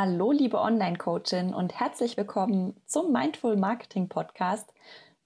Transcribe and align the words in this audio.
Hallo, 0.00 0.30
liebe 0.30 0.60
Online-Coachin 0.60 1.52
und 1.52 1.80
herzlich 1.80 2.16
willkommen 2.16 2.80
zum 2.86 3.10
Mindful 3.10 3.56
Marketing 3.56 4.08
Podcast. 4.08 4.72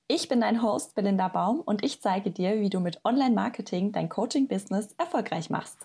Ich 0.08 0.30
bin 0.30 0.40
dein 0.40 0.62
Host 0.62 0.94
Belinda 0.94 1.28
Baum 1.28 1.60
und 1.60 1.84
ich 1.84 2.00
zeige 2.00 2.30
dir, 2.30 2.58
wie 2.58 2.70
du 2.70 2.80
mit 2.80 3.04
Online-Marketing 3.04 3.92
dein 3.92 4.08
Coaching-Business 4.08 4.94
erfolgreich 4.96 5.50
machst. 5.50 5.76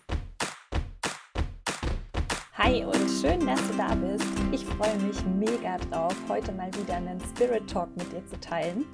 Hi 2.54 2.86
und 2.86 3.10
schön, 3.22 3.46
dass 3.46 3.60
du 3.68 3.76
da 3.76 3.94
bist. 3.94 4.26
Ich 4.54 4.64
freue 4.64 4.98
mich 5.00 5.22
mega 5.26 5.76
drauf, 5.80 6.16
heute 6.30 6.54
mal 6.54 6.74
wieder 6.76 6.96
einen 6.96 7.20
Spirit 7.20 7.70
Talk 7.70 7.90
mit 7.98 8.10
dir 8.14 8.26
zu 8.26 8.40
teilen. 8.40 8.86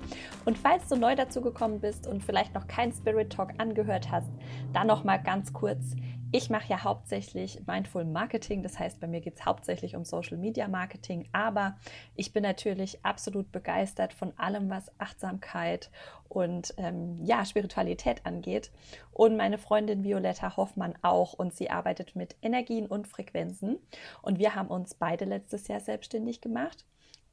Und 0.46 0.58
falls 0.58 0.90
du 0.90 0.96
neu 0.96 1.16
dazu 1.16 1.40
gekommen 1.40 1.80
bist 1.80 2.08
und 2.08 2.24
vielleicht 2.24 2.56
noch 2.56 2.66
keinen 2.66 2.94
Spirit 2.94 3.32
Talk 3.32 3.52
angehört 3.60 4.10
hast, 4.10 4.32
dann 4.74 4.88
noch 4.88 5.04
mal 5.04 5.18
ganz 5.18 5.54
kurz. 5.54 5.96
Ich 6.36 6.50
mache 6.50 6.68
ja 6.70 6.84
hauptsächlich 6.84 7.62
Mindful 7.68 8.06
Marketing, 8.06 8.64
das 8.64 8.80
heißt, 8.80 9.00
bei 9.00 9.06
mir 9.06 9.22
geht 9.22 9.36
es 9.36 9.46
hauptsächlich 9.46 9.96
um 9.96 10.04
Social 10.04 10.36
Media 10.36 10.68
Marketing, 10.68 11.30
aber 11.32 11.78
ich 12.16 12.34
bin 12.34 12.42
natürlich 12.42 13.06
absolut 13.06 13.52
begeistert 13.52 14.14
von 14.14 14.34
allem, 14.40 14.68
was 14.68 14.92
Achtsamkeit 14.98 15.92
und 16.28 16.74
ähm, 16.78 17.20
ja, 17.24 17.46
Spiritualität 17.46 18.26
angeht. 18.26 18.72
Und 19.12 19.38
meine 19.38 19.60
Freundin 19.60 20.04
Violetta 20.04 20.58
Hoffmann 20.58 20.96
auch 21.04 21.34
und 21.34 21.54
sie 21.54 21.70
arbeitet 21.70 22.16
mit 22.16 22.36
Energien 22.42 22.88
und 22.88 23.08
Frequenzen. 23.08 23.78
Und 24.24 24.40
wir 24.40 24.56
haben 24.56 24.70
uns 24.70 24.96
beide 24.96 25.26
letztes 25.26 25.68
Jahr 25.68 25.82
selbstständig 25.82 26.42
gemacht 26.42 26.84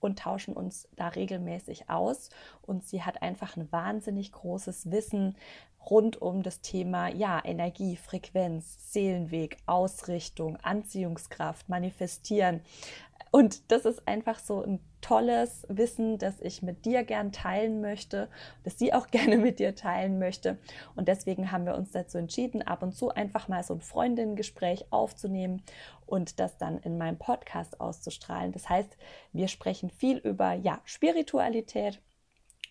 und 0.00 0.18
tauschen 0.18 0.54
uns 0.54 0.88
da 0.96 1.08
regelmäßig 1.08 1.88
aus. 1.90 2.30
Und 2.62 2.84
sie 2.84 3.02
hat 3.02 3.22
einfach 3.22 3.56
ein 3.56 3.70
wahnsinnig 3.70 4.32
großes 4.32 4.90
Wissen, 4.90 5.36
rund 5.88 6.20
um 6.20 6.42
das 6.42 6.60
Thema 6.60 7.08
ja, 7.08 7.40
Energie, 7.44 7.96
Frequenz, 7.96 8.92
Seelenweg, 8.92 9.56
Ausrichtung, 9.66 10.56
Anziehungskraft, 10.56 11.68
Manifestieren. 11.68 12.60
Und 13.30 13.70
das 13.70 13.84
ist 13.84 14.06
einfach 14.08 14.40
so 14.40 14.62
ein 14.62 14.80
tolles 15.00 15.64
Wissen, 15.68 16.18
das 16.18 16.40
ich 16.40 16.62
mit 16.62 16.84
dir 16.84 17.04
gern 17.04 17.32
teilen 17.32 17.80
möchte, 17.80 18.28
das 18.64 18.78
sie 18.78 18.92
auch 18.92 19.06
gerne 19.10 19.38
mit 19.38 19.58
dir 19.58 19.74
teilen 19.74 20.18
möchte. 20.18 20.58
Und 20.96 21.08
deswegen 21.08 21.52
haben 21.52 21.64
wir 21.64 21.76
uns 21.76 21.92
dazu 21.92 22.18
entschieden, 22.18 22.62
ab 22.62 22.82
und 22.82 22.94
zu 22.94 23.10
einfach 23.10 23.48
mal 23.48 23.62
so 23.62 23.74
ein 23.74 23.80
Freundinnengespräch 23.80 24.86
aufzunehmen 24.90 25.62
und 26.06 26.40
das 26.40 26.58
dann 26.58 26.78
in 26.78 26.98
meinem 26.98 27.18
Podcast 27.18 27.80
auszustrahlen. 27.80 28.52
Das 28.52 28.68
heißt, 28.68 28.96
wir 29.32 29.48
sprechen 29.48 29.90
viel 29.90 30.18
über 30.18 30.52
ja, 30.52 30.80
Spiritualität, 30.84 32.00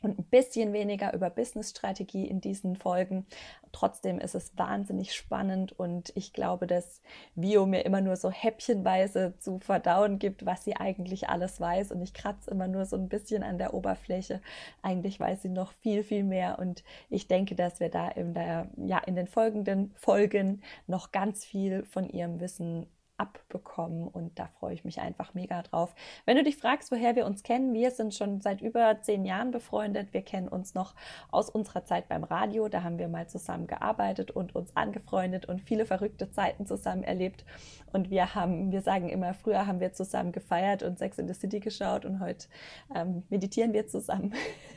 und 0.02 0.18
ein 0.18 0.24
bisschen 0.24 0.74
weniger 0.74 1.14
über 1.14 1.30
Business-Strategie 1.30 2.28
in 2.28 2.42
diesen 2.42 2.76
Folgen. 2.76 3.26
Trotzdem 3.72 4.20
ist 4.20 4.36
es 4.36 4.58
wahnsinnig 4.58 5.14
spannend 5.14 5.78
und 5.78 6.12
ich 6.16 6.34
glaube, 6.34 6.68
dass 6.68 7.02
Vio 7.36 7.66
mir 7.66 7.86
immer 7.86 8.02
nur 8.02 8.16
so 8.16 8.32
häppchenweise 8.32 9.36
zu 9.40 9.60
verdauen 9.60 10.18
gibt, 10.18 10.46
was 10.46 10.64
sie 10.64 10.76
eigentlich 10.76 11.30
alles 11.30 11.60
weiß 11.60 11.92
und 11.92 12.02
ich 12.02 12.14
kratze 12.14 12.50
immer 12.50 12.68
nur 12.68 12.86
so 12.86 12.96
ein 12.96 13.10
bisschen 13.10 13.44
an 13.44 13.58
der 13.58 13.74
Oberfläche. 13.74 14.42
Eigentlich 14.82 15.20
weiß 15.20 15.44
sie 15.44 15.50
noch 15.50 15.74
viel, 15.74 16.04
viel 16.04 16.24
mehr 16.24 16.58
und 16.60 16.84
ich 17.10 17.28
denke, 17.28 17.56
dass 17.56 17.80
wir 17.80 17.90
da 17.90 18.08
in, 18.10 18.34
der, 18.34 18.70
ja, 18.78 19.00
in 19.00 19.16
den 19.16 19.28
folgenden 19.28 19.92
Folgen 19.96 20.62
noch 20.88 21.12
ganz 21.12 21.46
viel 21.46 21.86
von 21.86 22.10
ihrem 22.10 22.40
Wissen 22.40 22.88
abbekommen 23.20 24.08
und 24.08 24.40
da 24.40 24.48
freue 24.60 24.74
ich 24.74 24.86
mich 24.86 25.00
einfach 25.02 25.34
mega 25.34 25.62
drauf. 25.62 25.94
Wenn 26.26 26.38
du 26.38 26.44
dich 26.44 26.58
fragst, 26.58 26.92
woher 26.92 27.16
wir 27.16 27.26
uns 27.26 27.44
kennen, 27.44 27.74
wir 27.74 27.92
sind 27.92 28.14
schon 28.16 28.42
seit 28.42 28.62
über 28.62 29.02
zehn 29.02 29.26
Jahren 29.26 29.52
befreundet. 29.52 30.14
Wir 30.14 30.22
kennen 30.22 30.48
uns 30.48 30.74
noch 30.74 30.96
aus 31.32 31.50
unserer 31.50 31.86
Zeit 31.86 32.08
beim 32.08 32.24
Radio. 32.24 32.70
Da 32.70 32.84
haben 32.84 32.98
wir 32.98 33.10
mal 33.10 33.28
zusammen 33.28 33.68
gearbeitet 33.68 34.32
und 34.32 34.56
uns 34.56 34.76
angefreundet 34.76 35.46
und 35.46 35.62
viele 35.62 35.86
verrückte 35.86 36.32
Zeiten 36.32 36.66
zusammen 36.66 37.04
erlebt. 37.04 37.44
Und 37.92 38.10
wir 38.10 38.36
haben, 38.36 38.72
wir 38.72 38.82
sagen 38.82 39.10
immer, 39.10 39.34
früher 39.34 39.68
haben 39.68 39.80
wir 39.80 39.94
zusammen 39.94 40.32
gefeiert 40.32 40.84
und 40.84 40.98
Sex 40.98 41.18
in 41.18 41.28
the 41.28 41.34
City 41.34 41.60
geschaut 41.60 42.06
und 42.06 42.20
heute 42.20 42.48
ähm, 42.96 43.24
meditieren 43.30 43.74
wir 43.74 43.88
zusammen. 43.88 44.34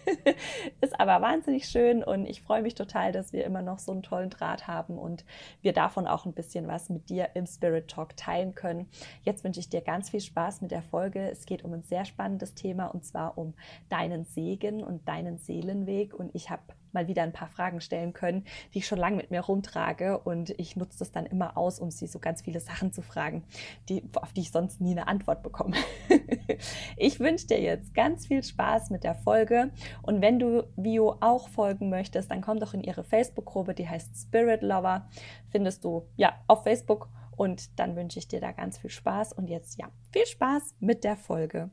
Ist 0.81 0.99
aber 0.99 1.21
wahnsinnig 1.21 1.67
schön 1.67 2.03
und 2.03 2.27
ich 2.27 2.43
freue 2.43 2.63
mich 2.63 2.75
total, 2.75 3.13
dass 3.13 3.33
wir 3.33 3.45
immer 3.45 3.63
noch 3.63 3.79
so 3.79 3.93
einen 3.93 4.03
tollen 4.03 4.31
Draht 4.31 4.67
haben 4.67 4.99
und 4.99 5.25
wir 5.61 5.73
davon 5.73 6.07
auch 6.07 6.27
ein 6.27 6.33
bisschen 6.33 6.67
was 6.67 6.89
mit 6.89 7.11
dir 7.11 7.31
im 7.35 7.47
Spirit 7.47 7.89
Talk 7.89 8.17
teilen 8.17 8.32
teilen 8.33 8.55
können. 8.55 8.89
Jetzt 9.23 9.45
wünsche 9.45 9.61
ich 9.61 9.69
dir 9.69 9.83
ganz 9.83 10.11
viel 10.11 10.21
Spaß 10.21 10.63
mit 10.63 10.71
der 10.71 10.83
Folge. 10.83 11.31
Es 11.31 11.45
geht 11.47 11.65
um 11.65 11.73
ein 11.73 11.83
sehr 11.83 12.05
spannendes 12.05 12.55
Thema 12.55 12.87
und 12.87 13.05
zwar 13.05 13.37
um 13.37 13.55
deinen 13.89 14.25
Segen 14.25 14.83
und 14.83 15.07
deinen 15.07 15.39
Seelenweg. 15.39 16.15
Und 16.15 16.35
ich 16.35 16.51
habe 16.51 16.63
mal 16.93 17.09
wieder 17.09 17.23
ein 17.23 17.33
paar 17.33 17.49
Fragen 17.49 17.81
stellen 17.81 18.13
können, 18.13 18.45
die 18.73 18.79
ich 18.79 18.87
schon 18.87 18.99
lange 18.99 19.17
mit 19.17 19.31
mir 19.31 19.41
rumtrage 19.41 20.19
und 20.19 20.51
ich 20.59 20.77
nutze 20.77 20.99
das 20.99 21.11
dann 21.11 21.27
immer 21.27 21.57
aus, 21.57 21.79
um 21.79 21.91
sie 21.91 22.07
so 22.07 22.19
ganz 22.19 22.43
viele 22.43 22.61
Sachen 22.61 22.93
zu 22.93 23.03
fragen, 23.03 23.45
die, 23.89 24.03
auf 24.15 24.33
die 24.33 24.43
ich 24.43 24.51
sonst 24.51 24.81
nie 24.81 24.93
eine 24.93 25.09
Antwort 25.09 25.43
bekomme. 25.43 25.77
ich 26.97 27.19
wünsche 27.19 27.47
dir 27.47 27.61
jetzt 27.61 27.95
ganz 27.95 28.27
viel 28.27 28.43
Spaß 28.43 28.91
mit 28.91 29.05
der 29.05 29.15
Folge 29.15 29.71
und 30.03 30.21
wenn 30.21 30.39
du 30.39 30.65
Vio 30.77 31.17
auch 31.21 31.49
folgen 31.49 31.89
möchtest, 31.89 32.31
dann 32.31 32.43
komm 32.43 32.61
doch 32.61 32.75
in 32.75 32.83
ihre 32.83 33.05
Facebook-Gruppe, 33.05 33.75
die 33.75 33.89
heißt 33.89 34.15
Spirit 34.15 34.63
Lover, 34.63 35.09
findest 35.51 35.85
du 35.85 36.07
ja 36.17 36.35
auf 36.47 36.65
Facebook 36.65 37.09
und 37.37 37.79
dann 37.79 37.97
wünsche 37.97 38.19
ich 38.19 38.29
dir 38.29 38.41
da 38.41 38.53
ganz 38.53 38.79
viel 38.79 38.91
Spaß. 38.91 39.33
Und 39.33 39.49
jetzt 39.49 39.79
ja, 39.79 39.91
viel 40.13 40.27
Spaß 40.27 40.75
mit 40.81 41.05
der 41.05 41.17
Folge. 41.17 41.71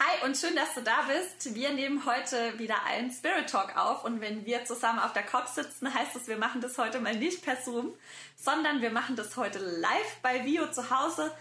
Hi 0.00 0.24
und 0.24 0.36
schön, 0.36 0.54
dass 0.54 0.74
du 0.74 0.80
da 0.80 1.08
bist. 1.08 1.56
Wir 1.56 1.72
nehmen 1.72 2.06
heute 2.06 2.56
wieder 2.60 2.84
einen 2.84 3.10
Spirit 3.10 3.50
Talk 3.50 3.76
auf 3.76 4.04
und 4.04 4.20
wenn 4.20 4.46
wir 4.46 4.64
zusammen 4.64 5.00
auf 5.00 5.12
der 5.12 5.24
Couch 5.24 5.48
sitzen, 5.48 5.92
heißt 5.92 6.14
es, 6.14 6.28
wir 6.28 6.38
machen 6.38 6.60
das 6.60 6.78
heute 6.78 7.00
mal 7.00 7.16
nicht 7.16 7.44
per 7.44 7.56
Zoom, 7.56 7.94
sondern 8.36 8.80
wir 8.80 8.90
machen 8.90 9.16
das 9.16 9.36
heute 9.36 9.58
live 9.58 10.20
bei 10.22 10.44
Vio 10.44 10.70
zu 10.70 10.88
Hause. 10.88 11.32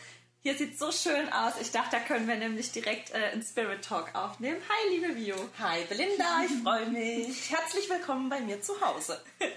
Hier 0.41 0.55
sieht 0.55 0.73
es 0.73 0.79
so 0.79 0.91
schön 0.91 1.31
aus. 1.33 1.53
Ich 1.59 1.71
dachte, 1.71 1.97
da 1.97 1.99
können 1.99 2.27
wir 2.27 2.35
nämlich 2.35 2.71
direkt 2.71 3.11
äh, 3.11 3.31
einen 3.33 3.41
Spirit 3.41 3.83
Talk 3.83 4.13
aufnehmen. 4.13 4.61
Hi, 4.69 4.95
liebe 4.95 5.15
Vio. 5.15 5.35
Hi, 5.59 5.83
Belinda. 5.89 6.43
Ich 6.45 6.63
freue 6.63 6.85
mich. 6.87 7.49
Herzlich 7.49 7.89
willkommen 7.89 8.29
bei 8.29 8.39
mir 8.39 8.61
zu 8.61 8.79
Hause. 8.81 9.21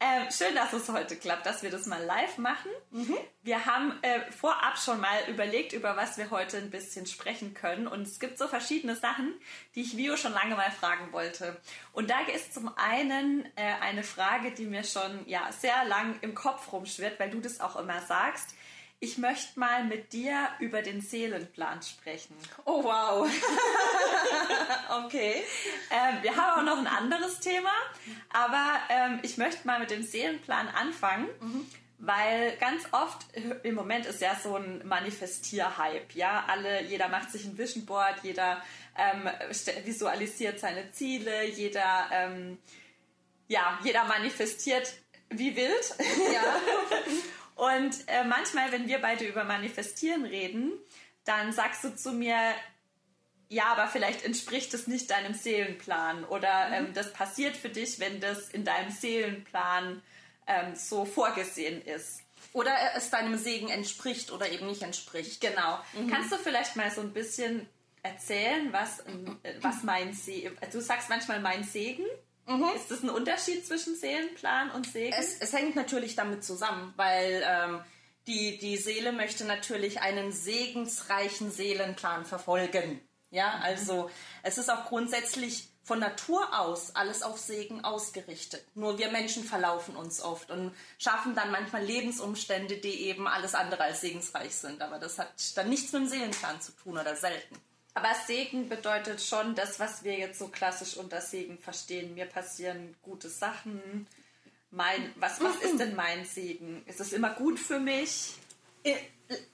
Ähm, 0.00 0.26
schön, 0.30 0.54
dass 0.56 0.72
es 0.72 0.88
heute 0.88 1.16
klappt, 1.16 1.46
dass 1.46 1.62
wir 1.62 1.70
das 1.70 1.86
mal 1.86 2.02
live 2.02 2.36
machen. 2.36 2.70
Mhm. 2.90 3.16
Wir 3.42 3.64
haben 3.64 3.96
äh, 4.02 4.20
vorab 4.32 4.76
schon 4.76 5.00
mal 5.00 5.16
überlegt, 5.28 5.72
über 5.72 5.96
was 5.96 6.18
wir 6.18 6.30
heute 6.30 6.58
ein 6.58 6.68
bisschen 6.68 7.06
sprechen 7.06 7.54
können. 7.54 7.86
Und 7.86 8.02
es 8.02 8.18
gibt 8.18 8.36
so 8.36 8.48
verschiedene 8.48 8.96
Sachen, 8.96 9.32
die 9.74 9.82
ich 9.82 9.96
Vio 9.96 10.16
schon 10.16 10.32
lange 10.32 10.56
mal 10.56 10.70
fragen 10.72 11.12
wollte. 11.12 11.56
Und 11.92 12.10
da 12.10 12.16
ist 12.34 12.52
zum 12.52 12.76
einen 12.76 13.46
äh, 13.54 13.62
eine 13.80 14.02
Frage, 14.02 14.50
die 14.50 14.66
mir 14.66 14.84
schon 14.84 15.26
ja, 15.26 15.50
sehr 15.52 15.84
lang 15.84 16.18
im 16.20 16.34
Kopf 16.34 16.72
rumschwirrt, 16.72 17.18
weil 17.18 17.30
du 17.30 17.40
das 17.40 17.60
auch 17.60 17.76
immer 17.76 18.02
sagst 18.02 18.54
ich 19.00 19.18
möchte 19.18 19.58
mal 19.58 19.84
mit 19.84 20.12
dir 20.12 20.48
über 20.60 20.82
den 20.82 21.00
Seelenplan 21.00 21.82
sprechen. 21.82 22.36
Oh 22.64 22.82
wow. 22.82 23.28
okay. 25.04 25.44
Ähm, 25.90 26.22
wir 26.22 26.36
haben 26.36 26.60
auch 26.60 26.74
noch 26.74 26.78
ein 26.78 26.86
anderes 26.86 27.40
Thema, 27.40 27.72
aber 28.32 28.78
ähm, 28.88 29.20
ich 29.22 29.36
möchte 29.36 29.66
mal 29.66 29.78
mit 29.78 29.90
dem 29.90 30.02
Seelenplan 30.02 30.68
anfangen. 30.68 31.28
Mhm. 31.40 31.66
Weil 31.98 32.56
ganz 32.56 32.82
oft 32.90 33.24
im 33.62 33.74
Moment 33.74 34.04
ist 34.04 34.20
ja 34.20 34.34
so 34.34 34.56
ein 34.56 34.86
Manifestier-Hype, 34.86 36.14
ja. 36.14 36.44
Alle, 36.48 36.82
jeder 36.82 37.08
macht 37.08 37.30
sich 37.30 37.44
ein 37.44 37.56
Vision 37.56 37.86
Board, 37.86 38.16
jeder 38.22 38.60
ähm, 38.96 39.28
visualisiert 39.84 40.58
seine 40.60 40.90
Ziele, 40.90 41.46
jeder, 41.46 42.08
ähm, 42.12 42.58
ja, 43.48 43.78
jeder 43.84 44.04
manifestiert 44.04 44.92
wie 45.30 45.56
wild. 45.56 45.94
Ja. 46.32 46.42
Und 47.54 48.08
äh, 48.08 48.24
manchmal, 48.24 48.72
wenn 48.72 48.88
wir 48.88 48.98
beide 48.98 49.24
über 49.26 49.44
Manifestieren 49.44 50.24
reden, 50.24 50.72
dann 51.24 51.52
sagst 51.52 51.84
du 51.84 51.94
zu 51.94 52.12
mir, 52.12 52.36
ja, 53.48 53.66
aber 53.66 53.88
vielleicht 53.88 54.24
entspricht 54.24 54.74
es 54.74 54.86
nicht 54.86 55.10
deinem 55.10 55.34
Seelenplan 55.34 56.24
oder 56.24 56.68
mhm. 56.68 56.74
ähm, 56.74 56.92
das 56.94 57.12
passiert 57.12 57.56
für 57.56 57.68
dich, 57.68 58.00
wenn 58.00 58.20
das 58.20 58.48
in 58.48 58.64
deinem 58.64 58.90
Seelenplan 58.90 60.02
ähm, 60.46 60.74
so 60.74 61.04
vorgesehen 61.04 61.82
ist. 61.82 62.22
Oder 62.52 62.72
es 62.96 63.10
deinem 63.10 63.36
Segen 63.38 63.68
entspricht 63.68 64.30
oder 64.30 64.50
eben 64.50 64.66
nicht 64.66 64.82
entspricht. 64.82 65.40
Genau. 65.40 65.78
Mhm. 65.92 66.10
Kannst 66.10 66.32
du 66.32 66.36
vielleicht 66.36 66.76
mal 66.76 66.90
so 66.90 67.00
ein 67.00 67.12
bisschen 67.12 67.66
erzählen, 68.02 68.72
was, 68.72 69.00
äh, 69.00 69.54
was 69.60 69.82
mein 69.82 70.12
Segen, 70.12 70.56
du 70.70 70.80
sagst 70.80 71.08
manchmal 71.08 71.40
mein 71.40 71.64
Segen. 71.64 72.04
Mhm. 72.46 72.70
Ist 72.76 72.90
das 72.90 73.02
ein 73.02 73.10
Unterschied 73.10 73.66
zwischen 73.66 73.96
Seelenplan 73.96 74.70
und 74.70 74.86
Segen? 74.86 75.14
Es, 75.18 75.38
es 75.40 75.52
hängt 75.52 75.76
natürlich 75.76 76.14
damit 76.14 76.44
zusammen, 76.44 76.92
weil 76.96 77.42
ähm, 77.46 77.80
die, 78.26 78.58
die 78.58 78.76
Seele 78.76 79.12
möchte 79.12 79.44
natürlich 79.44 80.00
einen 80.00 80.32
segensreichen 80.32 81.50
Seelenplan 81.50 82.24
verfolgen. 82.24 83.00
Ja, 83.30 83.56
mhm. 83.56 83.62
also 83.62 84.10
es 84.42 84.58
ist 84.58 84.70
auch 84.70 84.86
grundsätzlich 84.86 85.68
von 85.82 85.98
Natur 85.98 86.58
aus 86.58 86.96
alles 86.96 87.22
auf 87.22 87.38
Segen 87.38 87.84
ausgerichtet. 87.84 88.64
Nur 88.74 88.98
wir 88.98 89.10
Menschen 89.10 89.44
verlaufen 89.44 89.96
uns 89.96 90.22
oft 90.22 90.50
und 90.50 90.74
schaffen 90.98 91.34
dann 91.34 91.50
manchmal 91.50 91.84
Lebensumstände, 91.84 92.78
die 92.78 93.02
eben 93.02 93.28
alles 93.28 93.54
andere 93.54 93.82
als 93.82 94.00
segensreich 94.00 94.54
sind. 94.54 94.80
Aber 94.80 94.98
das 94.98 95.18
hat 95.18 95.34
dann 95.56 95.68
nichts 95.68 95.92
mit 95.92 96.02
dem 96.02 96.08
Seelenplan 96.08 96.60
zu 96.60 96.72
tun 96.72 96.96
oder 96.96 97.14
selten. 97.16 97.56
Aber 97.94 98.10
Segen 98.26 98.68
bedeutet 98.68 99.22
schon 99.22 99.54
das, 99.54 99.78
was 99.78 100.02
wir 100.02 100.18
jetzt 100.18 100.38
so 100.38 100.48
klassisch 100.48 100.96
unter 100.96 101.20
Segen 101.20 101.58
verstehen. 101.58 102.14
Mir 102.14 102.26
passieren 102.26 102.96
gute 103.02 103.28
Sachen. 103.28 104.08
Mein, 104.70 105.12
was, 105.16 105.40
was 105.40 105.56
ist 105.62 105.78
denn 105.78 105.94
mein 105.94 106.24
Segen? 106.24 106.84
Ist 106.86 107.00
es 107.00 107.12
immer 107.12 107.30
gut 107.30 107.60
für 107.60 107.78
mich? 107.78 108.34
äh, 108.84 108.96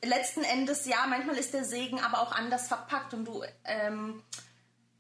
letzten 0.03 0.43
Endes 0.43 0.87
ja, 0.87 1.07
manchmal 1.07 1.37
ist 1.37 1.55
der 1.55 1.65
Segen 1.65 2.01
aber 2.01 2.21
auch 2.21 2.33
anders 2.33 2.69
verpackt 2.69 3.15
und 3.15 3.25
du 3.27 3.45
ähm, 3.65 4.23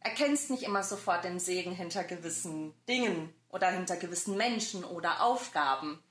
erkennst 0.01 0.51
nicht 0.51 0.63
immer 0.63 0.83
sofort 0.83 1.25
den 1.25 1.39
Segen 1.39 1.73
hinter 1.73 2.05
gewissen 2.05 2.75
Dingen 2.89 3.35
oder 3.51 3.71
hinter 3.71 3.97
gewissen 3.97 4.37
Menschen 4.37 4.85
oder 4.85 5.23
Aufgaben. 5.23 6.03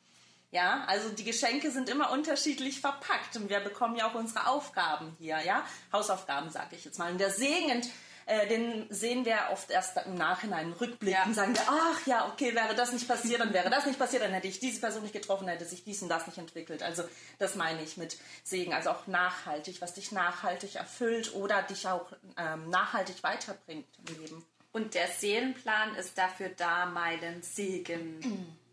Ja, 0.51 0.83
also 0.87 1.09
die 1.09 1.23
Geschenke 1.23 1.69
sind 1.69 1.89
immer 1.89 2.11
unterschiedlich 2.11 2.81
verpackt 2.81 3.35
und 3.35 3.49
wir 3.49 3.59
bekommen 3.59 3.95
ja 3.95 4.09
auch 4.09 4.15
unsere 4.15 4.47
Aufgaben 4.47 5.15
hier, 5.19 5.39
ja, 5.45 5.63
Hausaufgaben 5.93 6.49
sage 6.49 6.75
ich 6.75 6.85
jetzt 6.85 6.97
mal. 6.97 7.11
Und 7.11 7.19
der 7.19 7.29
Segen 7.29 7.83
äh, 8.29 8.47
den 8.47 8.85
sehen 8.91 9.25
wir 9.25 9.39
oft 9.51 9.71
erst 9.71 9.97
im 10.05 10.13
Nachhinein 10.13 10.71
rückblicken, 10.73 11.29
ja. 11.29 11.33
sagen 11.33 11.55
wir, 11.55 11.63
ach 11.67 12.05
ja, 12.05 12.27
okay, 12.27 12.53
wäre 12.53 12.75
das 12.75 12.93
nicht 12.93 13.07
passiert, 13.07 13.41
dann 13.41 13.53
wäre 13.53 13.71
das 13.71 13.87
nicht 13.87 13.97
passiert, 13.97 14.21
dann 14.21 14.31
hätte 14.31 14.47
ich 14.47 14.59
diese 14.59 14.79
Person 14.79 15.01
nicht 15.01 15.13
getroffen, 15.13 15.47
hätte 15.47 15.65
sich 15.65 15.83
dies 15.83 16.03
und 16.03 16.09
das 16.09 16.27
nicht 16.27 16.37
entwickelt. 16.37 16.83
Also 16.83 17.03
das 17.39 17.55
meine 17.55 17.81
ich 17.81 17.97
mit 17.97 18.17
Segen, 18.43 18.75
also 18.75 18.91
auch 18.91 19.07
nachhaltig, 19.07 19.81
was 19.81 19.95
dich 19.95 20.11
nachhaltig 20.11 20.75
erfüllt 20.75 21.33
oder 21.33 21.63
dich 21.63 21.87
auch 21.87 22.11
ähm, 22.37 22.69
nachhaltig 22.69 23.23
weiterbringt 23.23 23.87
im 24.07 24.21
Leben. 24.21 24.45
Und 24.71 24.93
der 24.93 25.07
Seelenplan 25.07 25.95
ist 25.95 26.15
dafür 26.15 26.49
da, 26.49 26.85
meinen 26.85 27.41
Segen 27.41 28.55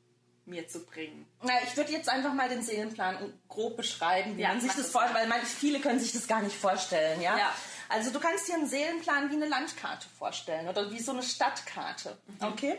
mir 0.47 0.67
zu 0.69 0.85
bringen. 0.85 1.27
Na, 1.43 1.53
ich 1.65 1.77
würde 1.77 1.93
jetzt 1.93 2.09
einfach 2.09 2.33
mal 2.33 2.49
den 2.49 2.63
Seelenplan 2.63 3.33
grob 3.49 3.77
beschreiben, 3.77 4.37
wie 4.37 4.43
ja, 4.43 4.49
man 4.49 4.61
sich 4.61 4.73
das 4.73 4.91
vorstellt, 4.91 5.17
weil 5.17 5.29
manche, 5.29 5.47
viele 5.47 5.81
können 5.81 6.01
sich 6.01 6.13
das 6.13 6.27
gar 6.27 6.43
nicht 6.43 6.57
vorstellen, 6.57 7.21
ja? 7.21 7.37
ja. 7.37 7.55
Also 7.89 8.11
du 8.11 8.21
kannst 8.21 8.49
dir 8.49 8.55
einen 8.55 8.69
Seelenplan 8.69 9.31
wie 9.31 9.37
eine 9.37 9.47
Landkarte 9.47 10.09
vorstellen 10.19 10.69
oder 10.69 10.91
wie 10.91 11.01
so 11.01 11.13
eine 11.13 11.23
Stadtkarte, 11.23 12.17
mhm. 12.27 12.47
okay? 12.47 12.79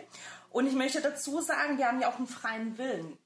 Und 0.49 0.67
ich 0.67 0.73
möchte 0.73 1.01
dazu 1.01 1.41
sagen, 1.41 1.77
wir 1.77 1.87
haben 1.87 2.01
ja 2.01 2.09
auch 2.09 2.17
einen 2.17 2.27
freien 2.27 2.77
Willen. 2.77 3.17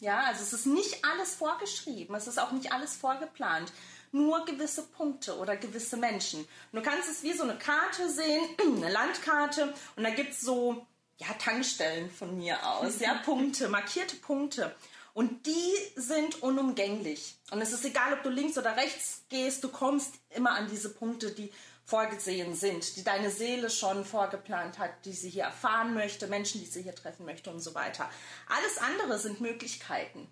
Ja, 0.00 0.20
also 0.24 0.42
es 0.42 0.52
ist 0.52 0.66
nicht 0.66 1.04
alles 1.04 1.34
vorgeschrieben, 1.34 2.14
es 2.14 2.28
ist 2.28 2.38
auch 2.38 2.52
nicht 2.52 2.72
alles 2.72 2.96
vorgeplant 2.96 3.72
nur 4.12 4.44
gewisse 4.44 4.82
Punkte 4.82 5.36
oder 5.38 5.56
gewisse 5.56 5.96
Menschen. 5.96 6.40
Und 6.40 6.48
du 6.72 6.82
kannst 6.82 7.08
es 7.10 7.22
wie 7.22 7.32
so 7.32 7.42
eine 7.42 7.58
Karte 7.58 8.08
sehen, 8.08 8.42
eine 8.76 8.90
Landkarte, 8.90 9.74
und 9.96 10.04
da 10.04 10.10
gibt 10.10 10.32
es 10.32 10.40
so 10.40 10.86
ja, 11.18 11.32
Tankstellen 11.34 12.10
von 12.10 12.36
mir 12.36 12.64
aus, 12.66 13.00
ja, 13.00 13.14
Punkte, 13.24 13.68
markierte 13.68 14.16
Punkte. 14.16 14.74
Und 15.14 15.46
die 15.46 15.74
sind 15.96 16.42
unumgänglich. 16.42 17.36
Und 17.50 17.60
es 17.60 17.72
ist 17.72 17.84
egal, 17.84 18.12
ob 18.12 18.22
du 18.22 18.30
links 18.30 18.56
oder 18.56 18.76
rechts 18.76 19.22
gehst, 19.28 19.64
du 19.64 19.68
kommst 19.68 20.14
immer 20.30 20.52
an 20.52 20.68
diese 20.70 20.90
Punkte, 20.90 21.32
die 21.32 21.50
vorgesehen 21.84 22.54
sind, 22.54 22.96
die 22.96 23.02
deine 23.02 23.30
Seele 23.30 23.70
schon 23.70 24.04
vorgeplant 24.04 24.78
hat, 24.78 24.90
die 25.06 25.12
sie 25.12 25.30
hier 25.30 25.44
erfahren 25.44 25.94
möchte, 25.94 26.26
Menschen, 26.26 26.60
die 26.60 26.66
sie 26.66 26.82
hier 26.82 26.94
treffen 26.94 27.24
möchte 27.24 27.50
und 27.50 27.60
so 27.60 27.74
weiter. 27.74 28.08
Alles 28.46 28.78
andere 28.78 29.18
sind 29.18 29.40
Möglichkeiten. 29.40 30.28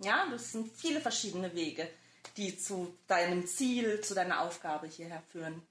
Ja, 0.00 0.26
das 0.30 0.52
sind 0.52 0.70
viele 0.70 1.00
verschiedene 1.00 1.54
Wege, 1.54 1.88
die 2.36 2.58
zu 2.58 2.94
deinem 3.06 3.46
Ziel, 3.46 4.00
zu 4.00 4.14
deiner 4.14 4.40
Aufgabe 4.40 4.86
hierher 4.88 5.22
führen. 5.30 5.62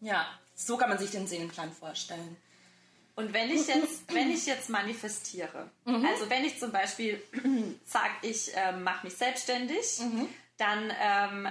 Ja, 0.00 0.26
so 0.54 0.76
kann 0.76 0.88
man 0.88 0.98
sich 0.98 1.10
den 1.10 1.26
Seelenplan 1.26 1.72
vorstellen. 1.72 2.36
Und 3.18 3.32
wenn 3.32 3.50
ich 3.50 3.66
jetzt, 3.66 4.14
wenn 4.14 4.30
ich 4.30 4.46
jetzt 4.46 4.68
manifestiere, 4.68 5.68
mhm. 5.84 6.06
also 6.06 6.30
wenn 6.30 6.44
ich 6.44 6.60
zum 6.60 6.70
Beispiel 6.70 7.20
sage, 7.84 8.12
ich 8.22 8.56
äh, 8.56 8.70
mache 8.70 9.04
mich 9.04 9.16
selbstständig, 9.16 9.98
mhm. 9.98 10.28
dann 10.56 10.92
ähm, 11.02 11.48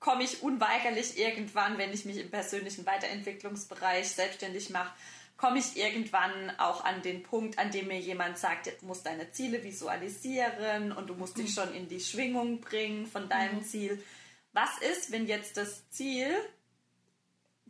komme 0.00 0.24
ich 0.24 0.42
unweigerlich 0.42 1.16
irgendwann, 1.16 1.78
wenn 1.78 1.92
ich 1.92 2.04
mich 2.04 2.18
im 2.18 2.32
persönlichen 2.32 2.84
Weiterentwicklungsbereich 2.84 4.08
selbstständig 4.08 4.70
mache, 4.70 4.92
komme 5.36 5.60
ich 5.60 5.76
irgendwann 5.76 6.50
auch 6.58 6.84
an 6.84 7.00
den 7.02 7.22
Punkt, 7.22 7.60
an 7.60 7.70
dem 7.70 7.86
mir 7.86 8.00
jemand 8.00 8.36
sagt, 8.36 8.66
du 8.66 8.86
musst 8.86 9.06
deine 9.06 9.30
Ziele 9.30 9.62
visualisieren 9.62 10.90
und 10.90 11.06
du 11.06 11.14
musst 11.14 11.38
mhm. 11.38 11.42
dich 11.42 11.54
schon 11.54 11.72
in 11.74 11.86
die 11.86 12.00
Schwingung 12.00 12.60
bringen 12.60 13.06
von 13.06 13.28
deinem 13.28 13.58
mhm. 13.58 13.62
Ziel. 13.62 14.04
Was 14.52 14.70
ist, 14.78 15.12
wenn 15.12 15.28
jetzt 15.28 15.58
das 15.58 15.88
Ziel 15.90 16.34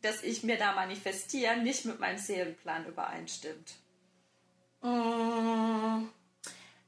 dass 0.03 0.23
ich 0.23 0.43
mir 0.43 0.59
da 0.59 0.73
manifestiere, 0.73 1.56
nicht 1.56 1.85
mit 1.85 2.00
meinem 2.00 2.19
Seelenplan 2.19 2.87
übereinstimmt. 2.87 3.73
Mm, 4.81 6.09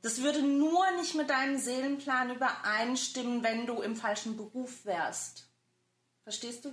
das 0.02 0.22
würde 0.22 0.42
nur 0.42 0.90
nicht 0.92 1.14
mit 1.14 1.30
deinem 1.30 1.58
Seelenplan 1.58 2.34
übereinstimmen, 2.34 3.42
wenn 3.42 3.66
du 3.66 3.82
im 3.82 3.96
falschen 3.96 4.36
Beruf 4.36 4.84
wärst. 4.84 5.48
Verstehst 6.22 6.64
du? 6.64 6.72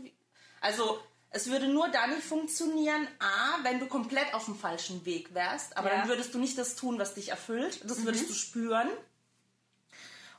Also 0.61 0.99
es 1.29 1.49
würde 1.49 1.67
nur 1.67 1.89
dann 1.89 2.11
nicht 2.11 2.23
funktionieren, 2.23 3.07
a, 3.19 3.63
wenn 3.63 3.79
du 3.79 3.87
komplett 3.87 4.33
auf 4.33 4.45
dem 4.45 4.55
falschen 4.55 5.05
Weg 5.05 5.33
wärst, 5.33 5.75
aber 5.75 5.89
ja. 5.89 5.99
dann 5.99 6.07
würdest 6.07 6.33
du 6.33 6.39
nicht 6.39 6.57
das 6.57 6.75
tun, 6.75 6.99
was 6.99 7.15
dich 7.15 7.29
erfüllt. 7.29 7.81
Das 7.83 8.05
würdest 8.05 8.25
mhm. 8.25 8.27
du 8.29 8.33
spüren. 8.33 8.89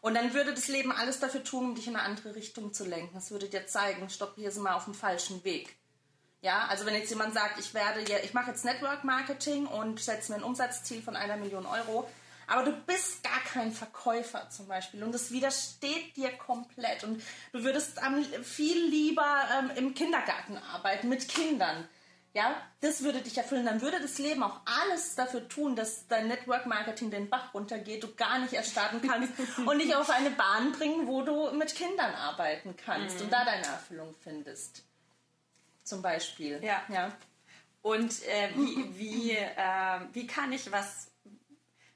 Und 0.00 0.14
dann 0.14 0.32
würde 0.32 0.54
das 0.54 0.68
Leben 0.68 0.92
alles 0.92 1.18
dafür 1.18 1.42
tun, 1.42 1.66
um 1.66 1.74
dich 1.74 1.88
in 1.88 1.96
eine 1.96 2.04
andere 2.04 2.34
Richtung 2.36 2.72
zu 2.72 2.84
lenken. 2.84 3.16
Es 3.18 3.30
würde 3.30 3.48
dir 3.48 3.66
zeigen, 3.66 4.08
stopp, 4.08 4.36
hier 4.36 4.50
sind 4.50 4.62
wir 4.62 4.76
auf 4.76 4.84
dem 4.84 4.94
falschen 4.94 5.42
Weg. 5.44 5.76
Ja, 6.40 6.66
also 6.68 6.86
wenn 6.86 6.94
jetzt 6.94 7.10
jemand 7.10 7.34
sagt, 7.34 7.58
ich 7.58 7.74
werde, 7.74 8.00
ich 8.22 8.32
mache 8.32 8.50
jetzt 8.50 8.64
Network 8.64 9.02
Marketing 9.02 9.66
und 9.66 10.00
setze 10.00 10.30
mir 10.30 10.38
ein 10.38 10.44
Umsatzziel 10.44 11.02
von 11.02 11.16
einer 11.16 11.36
Million 11.36 11.66
Euro, 11.66 12.08
aber 12.46 12.62
du 12.62 12.72
bist 12.72 13.24
gar 13.24 13.40
kein 13.40 13.72
Verkäufer 13.72 14.48
zum 14.48 14.68
Beispiel 14.68 15.02
und 15.02 15.12
das 15.12 15.32
widersteht 15.32 16.16
dir 16.16 16.30
komplett 16.30 17.02
und 17.02 17.22
du 17.52 17.64
würdest 17.64 18.00
viel 18.42 18.86
lieber 18.88 19.48
ähm, 19.58 19.70
im 19.76 19.94
Kindergarten 19.94 20.56
arbeiten 20.56 21.08
mit 21.08 21.28
Kindern. 21.28 21.88
Ja, 22.34 22.54
das 22.82 23.02
würde 23.02 23.20
dich 23.20 23.36
erfüllen. 23.36 23.64
Dann 23.64 23.80
würde 23.80 24.00
das 24.00 24.18
Leben 24.18 24.42
auch 24.44 24.60
alles 24.64 25.16
dafür 25.16 25.48
tun, 25.48 25.74
dass 25.74 26.06
dein 26.06 26.28
Network 26.28 26.66
Marketing 26.66 27.10
den 27.10 27.28
Bach 27.28 27.52
runtergeht, 27.52 28.04
du 28.04 28.14
gar 28.14 28.38
nicht 28.38 28.52
erst 28.52 28.70
starten 28.70 29.02
kannst 29.02 29.32
und 29.66 29.78
dich 29.80 29.96
auf 29.96 30.08
eine 30.08 30.30
Bahn 30.30 30.70
bringen, 30.70 31.08
wo 31.08 31.22
du 31.22 31.50
mit 31.50 31.74
Kindern 31.74 32.14
arbeiten 32.14 32.76
kannst 32.76 33.18
mhm. 33.18 33.24
und 33.24 33.32
da 33.32 33.44
deine 33.44 33.66
Erfüllung 33.66 34.14
findest 34.22 34.87
zum 35.88 36.02
Beispiel. 36.02 36.60
Ja. 36.62 36.82
ja. 36.88 37.12
Und 37.82 38.22
äh, 38.26 38.50
wie, 38.54 38.98
wie, 38.98 39.30
äh, 39.32 40.00
wie 40.12 40.26
kann 40.26 40.52
ich 40.52 40.70
was, 40.70 41.10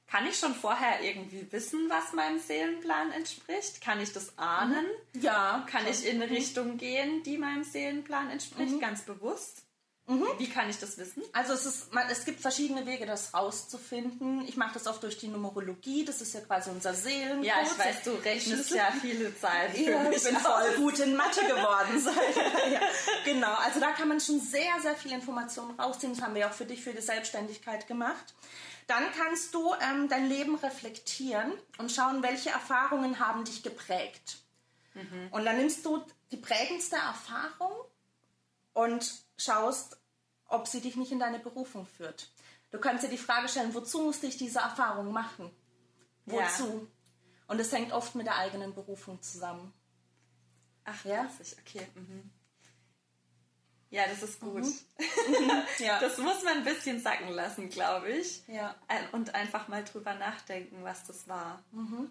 kann 0.06 0.26
ich 0.26 0.38
schon 0.38 0.54
vorher 0.54 1.02
irgendwie 1.02 1.50
wissen, 1.52 1.88
was 1.88 2.12
meinem 2.12 2.38
Seelenplan 2.38 3.12
entspricht? 3.12 3.80
Kann 3.80 4.00
ich 4.00 4.12
das 4.12 4.38
ahnen? 4.38 4.86
Ja. 5.14 5.66
Kann 5.70 5.86
ich 5.86 6.06
in 6.06 6.22
eine 6.22 6.30
Richtung 6.30 6.78
gehen, 6.78 7.22
die 7.22 7.38
meinem 7.38 7.64
Seelenplan 7.64 8.30
entspricht, 8.30 8.72
mhm. 8.72 8.80
ganz 8.80 9.02
bewusst? 9.02 9.61
Mhm. 10.06 10.26
Wie 10.36 10.48
kann 10.48 10.68
ich 10.68 10.78
das 10.78 10.98
wissen? 10.98 11.22
Also 11.32 11.52
es, 11.52 11.64
ist, 11.64 11.90
es 12.10 12.24
gibt 12.24 12.40
verschiedene 12.40 12.86
Wege, 12.86 13.06
das 13.06 13.32
rauszufinden. 13.34 14.46
Ich 14.48 14.56
mache 14.56 14.74
das 14.74 14.88
oft 14.88 15.02
durch 15.04 15.16
die 15.16 15.28
Numerologie. 15.28 16.04
Das 16.04 16.20
ist 16.20 16.34
ja 16.34 16.40
quasi 16.40 16.70
unser 16.70 16.92
Seelencode. 16.92 17.46
Ja, 17.46 17.62
ich 17.62 17.78
weiß, 17.78 18.02
du 18.02 18.10
rechnest 18.10 18.70
ja 18.70 18.92
viele 19.00 19.36
Zeit. 19.38 19.76
Ja, 19.82 20.10
ich 20.10 20.22
bin 20.22 20.36
voll 20.36 20.76
gut 20.76 20.98
in 20.98 21.16
Mathe 21.16 21.40
geworden. 21.40 22.04
ja, 22.72 22.80
genau, 23.24 23.54
also 23.54 23.80
da 23.80 23.90
kann 23.92 24.08
man 24.08 24.20
schon 24.20 24.40
sehr, 24.40 24.80
sehr 24.80 24.94
viel 24.94 25.12
Informationen 25.12 25.78
rausziehen. 25.78 26.14
Das 26.14 26.22
haben 26.22 26.34
wir 26.34 26.48
auch 26.48 26.52
für 26.52 26.64
dich, 26.64 26.82
für 26.82 26.92
die 26.92 27.00
Selbstständigkeit 27.00 27.86
gemacht. 27.86 28.34
Dann 28.86 29.04
kannst 29.16 29.54
du 29.54 29.72
ähm, 29.74 30.08
dein 30.08 30.28
Leben 30.28 30.56
reflektieren 30.56 31.52
und 31.78 31.90
schauen, 31.90 32.22
welche 32.22 32.50
Erfahrungen 32.50 33.18
haben 33.18 33.44
dich 33.44 33.62
geprägt. 33.62 34.38
Mhm. 34.94 35.28
Und 35.30 35.44
dann 35.44 35.56
nimmst 35.56 35.84
du 35.84 36.04
die 36.30 36.36
prägendste 36.36 36.96
Erfahrung 36.96 37.72
und 38.74 39.21
schaust, 39.36 39.98
ob 40.46 40.68
sie 40.68 40.80
dich 40.80 40.96
nicht 40.96 41.12
in 41.12 41.18
deine 41.18 41.38
Berufung 41.38 41.86
führt. 41.86 42.30
Du 42.70 42.78
kannst 42.78 43.04
dir 43.04 43.08
die 43.08 43.18
Frage 43.18 43.48
stellen, 43.48 43.74
wozu 43.74 44.02
musste 44.02 44.26
ich 44.26 44.36
diese 44.36 44.60
Erfahrung 44.60 45.12
machen? 45.12 45.50
Wozu? 46.26 46.40
Ja. 46.66 46.86
Und 47.48 47.60
es 47.60 47.72
hängt 47.72 47.92
oft 47.92 48.14
mit 48.14 48.26
der 48.26 48.36
eigenen 48.36 48.74
Berufung 48.74 49.20
zusammen. 49.20 49.72
Ach, 50.84 51.04
ja? 51.04 51.24
Witzig. 51.38 51.58
okay. 51.58 51.86
Mhm. 51.94 52.30
Ja, 53.90 54.06
das 54.06 54.22
ist 54.22 54.40
gut. 54.40 54.64
Mhm. 54.64 55.62
ja. 55.78 56.00
Das 56.00 56.16
muss 56.16 56.42
man 56.44 56.58
ein 56.58 56.64
bisschen 56.64 57.00
sacken 57.00 57.28
lassen, 57.28 57.68
glaube 57.68 58.10
ich. 58.10 58.42
Ja. 58.48 58.74
Und 59.12 59.34
einfach 59.34 59.68
mal 59.68 59.84
drüber 59.84 60.14
nachdenken, 60.14 60.82
was 60.82 61.04
das 61.04 61.28
war. 61.28 61.62
Mhm. 61.72 62.10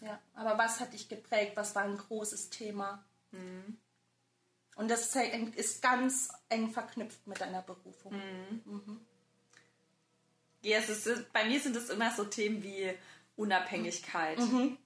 Ja, 0.00 0.18
aber 0.34 0.58
was 0.58 0.80
hat 0.80 0.94
dich 0.94 1.08
geprägt? 1.08 1.56
Was 1.56 1.74
war 1.74 1.82
ein 1.82 1.98
großes 1.98 2.48
Thema? 2.48 3.04
Mhm. 3.30 3.78
Und 4.76 4.88
das 4.88 5.16
ist 5.16 5.82
ganz 5.82 6.28
eng 6.50 6.70
verknüpft 6.70 7.26
mit 7.26 7.40
deiner 7.40 7.62
Berufung. 7.62 8.12
Mhm. 8.12 8.62
Mhm. 8.64 9.00
Ja, 10.60 10.78
es 10.78 10.88
ist, 10.88 11.32
bei 11.32 11.44
mir 11.44 11.60
sind 11.60 11.76
es 11.76 11.88
immer 11.88 12.14
so 12.14 12.24
Themen 12.24 12.62
wie 12.62 12.92
Unabhängigkeit. 13.36 14.38
Mhm. 14.38 14.76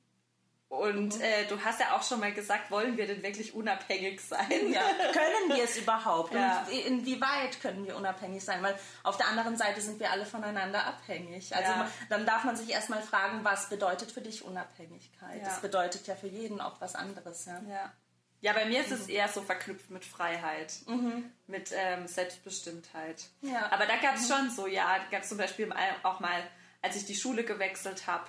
Und 0.68 1.16
mhm. 1.16 1.20
äh, 1.20 1.46
du 1.46 1.60
hast 1.64 1.80
ja 1.80 1.96
auch 1.96 2.02
schon 2.04 2.20
mal 2.20 2.32
gesagt, 2.32 2.70
wollen 2.70 2.96
wir 2.96 3.08
denn 3.08 3.24
wirklich 3.24 3.54
unabhängig 3.54 4.20
sein? 4.20 4.72
Ja. 4.72 4.82
können 5.12 5.56
wir 5.56 5.64
es 5.64 5.76
überhaupt? 5.76 6.32
Ja. 6.32 6.60
Und 6.60 6.72
inwieweit 6.72 7.60
können 7.60 7.84
wir 7.84 7.96
unabhängig 7.96 8.44
sein? 8.44 8.62
Weil 8.62 8.78
auf 9.02 9.16
der 9.16 9.26
anderen 9.26 9.56
Seite 9.56 9.80
sind 9.80 9.98
wir 9.98 10.12
alle 10.12 10.24
voneinander 10.24 10.86
abhängig. 10.86 11.56
Also 11.56 11.72
ja. 11.72 11.90
dann 12.08 12.24
darf 12.24 12.44
man 12.44 12.54
sich 12.54 12.70
erstmal 12.70 13.02
fragen, 13.02 13.42
was 13.42 13.68
bedeutet 13.68 14.12
für 14.12 14.20
dich 14.20 14.44
Unabhängigkeit? 14.44 15.44
Das 15.44 15.60
bedeutet 15.60 16.06
ja 16.06 16.14
für 16.14 16.28
jeden 16.28 16.60
auch 16.60 16.80
was 16.80 16.94
anderes. 16.94 17.46
Ja. 17.46 17.92
Ja. 18.40 18.52
Bei 18.52 18.64
mir 18.66 18.80
ist 18.80 18.90
es 18.90 19.06
mhm. 19.06 19.14
eher 19.14 19.28
so 19.28 19.42
verknüpft 19.42 19.90
mit 19.90 20.04
Freiheit, 20.04 20.72
mhm. 20.86 21.30
mit 21.46 21.70
ähm, 21.74 22.06
Selbstbestimmtheit. 22.06 23.24
Ja. 23.42 23.70
Aber 23.72 23.86
da 23.86 23.96
gab 23.96 24.16
es 24.16 24.28
mhm. 24.28 24.34
schon 24.34 24.50
so, 24.50 24.66
ja, 24.66 24.98
gab 25.10 25.22
es 25.22 25.28
zum 25.28 25.38
Beispiel 25.38 25.72
auch 26.02 26.20
mal, 26.20 26.42
als 26.82 26.96
ich 26.96 27.06
die 27.06 27.14
Schule 27.14 27.44
gewechselt 27.44 28.06
habe, 28.06 28.26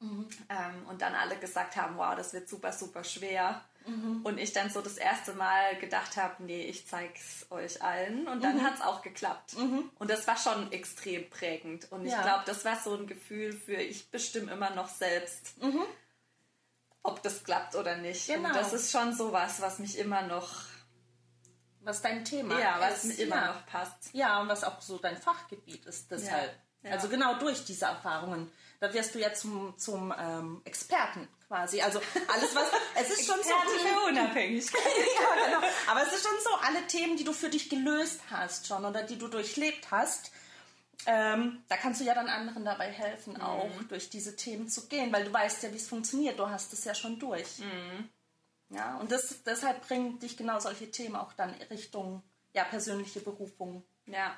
Mhm. 0.00 0.28
Ähm, 0.48 0.86
und 0.88 1.02
dann 1.02 1.14
alle 1.14 1.36
gesagt 1.36 1.76
haben, 1.76 1.96
wow, 1.96 2.14
das 2.14 2.32
wird 2.32 2.48
super, 2.48 2.72
super 2.72 3.04
schwer. 3.04 3.64
Mhm. 3.86 4.20
Und 4.24 4.38
ich 4.38 4.52
dann 4.52 4.68
so 4.68 4.82
das 4.82 4.96
erste 4.96 5.32
Mal 5.34 5.76
gedacht 5.78 6.16
habe, 6.16 6.42
nee, 6.42 6.62
ich 6.62 6.86
zeig's 6.86 7.46
euch 7.50 7.82
allen. 7.82 8.26
Und 8.26 8.42
dann 8.42 8.58
mhm. 8.58 8.62
hat 8.62 8.74
es 8.74 8.80
auch 8.80 9.02
geklappt. 9.02 9.54
Und 9.98 10.10
das 10.10 10.26
war 10.26 10.36
schon 10.36 10.72
extrem 10.72 11.30
prägend. 11.30 11.90
Und 11.92 12.04
ich 12.04 12.12
ja. 12.12 12.22
glaube, 12.22 12.42
das 12.46 12.64
war 12.64 12.76
so 12.76 12.94
ein 12.94 13.06
Gefühl 13.06 13.52
für, 13.52 13.76
ich 13.76 14.10
bestimme 14.10 14.52
immer 14.52 14.70
noch 14.70 14.88
selbst. 14.88 15.54
Ob 17.06 17.22
das 17.22 17.44
klappt 17.44 17.74
oder 17.74 17.96
nicht. 17.96 18.26
Genau. 18.26 18.48
Und 18.48 18.56
das 18.56 18.72
ist 18.72 18.90
schon 18.90 19.14
sowas, 19.14 19.60
was 19.60 19.78
mich 19.78 19.98
immer 19.98 20.22
noch 20.22 20.48
was 21.86 22.02
dein 22.02 22.24
Thema 22.24 22.58
ja, 22.58 22.76
was 22.80 23.04
ist. 23.04 23.20
immer 23.20 23.36
ja. 23.36 23.46
noch 23.52 23.66
passt. 23.66 24.10
Ja, 24.12 24.40
und 24.40 24.48
was 24.48 24.64
auch 24.64 24.80
so 24.80 24.98
dein 24.98 25.16
Fachgebiet 25.16 25.86
ist 25.86 26.10
deshalb. 26.10 26.52
Ja. 26.82 26.90
Also 26.90 27.08
genau 27.08 27.34
durch 27.34 27.64
diese 27.64 27.84
Erfahrungen. 27.86 28.50
Da 28.80 28.92
wirst 28.92 29.14
du 29.14 29.20
ja 29.20 29.32
zum, 29.32 29.78
zum 29.78 30.12
ähm, 30.18 30.60
Experten 30.64 31.28
quasi. 31.46 31.80
Also 31.80 32.00
alles, 32.28 32.54
was. 32.54 32.64
Es 32.96 33.10
ist 33.10 33.26
schon 33.26 33.38
so. 33.42 33.50
für 33.50 34.06
Unabhängigkeit. 34.08 34.80
ja, 34.84 35.46
genau. 35.46 35.66
Aber 35.86 36.02
es 36.02 36.12
ist 36.12 36.26
schon 36.26 36.36
so, 36.42 36.50
alle 36.66 36.86
Themen, 36.86 37.16
die 37.16 37.24
du 37.24 37.32
für 37.32 37.48
dich 37.48 37.70
gelöst 37.70 38.20
hast 38.30 38.66
schon 38.66 38.84
oder 38.84 39.02
die 39.02 39.18
du 39.18 39.28
durchlebt 39.28 39.90
hast, 39.90 40.32
ähm, 41.04 41.62
da 41.68 41.76
kannst 41.76 42.00
du 42.00 42.04
ja 42.04 42.14
dann 42.14 42.28
anderen 42.28 42.64
dabei 42.64 42.90
helfen, 42.90 43.34
mhm. 43.34 43.40
auch 43.40 43.82
durch 43.88 44.08
diese 44.08 44.34
Themen 44.34 44.68
zu 44.68 44.88
gehen, 44.88 45.12
weil 45.12 45.24
du 45.24 45.32
weißt 45.32 45.62
ja, 45.62 45.72
wie 45.72 45.76
es 45.76 45.88
funktioniert. 45.88 46.38
Du 46.38 46.48
hast 46.48 46.72
es 46.72 46.84
ja 46.84 46.94
schon 46.94 47.18
durch. 47.18 47.58
Mhm. 47.58 48.08
Ja, 48.70 48.96
und 48.96 49.12
das, 49.12 49.42
deshalb 49.44 49.86
bringen 49.86 50.18
dich 50.18 50.36
genau 50.36 50.58
solche 50.58 50.90
Themen 50.90 51.16
auch 51.16 51.32
dann 51.34 51.50
Richtung 51.70 52.22
ja, 52.52 52.64
persönliche 52.64 53.20
Berufung. 53.20 53.84
Ja. 54.06 54.36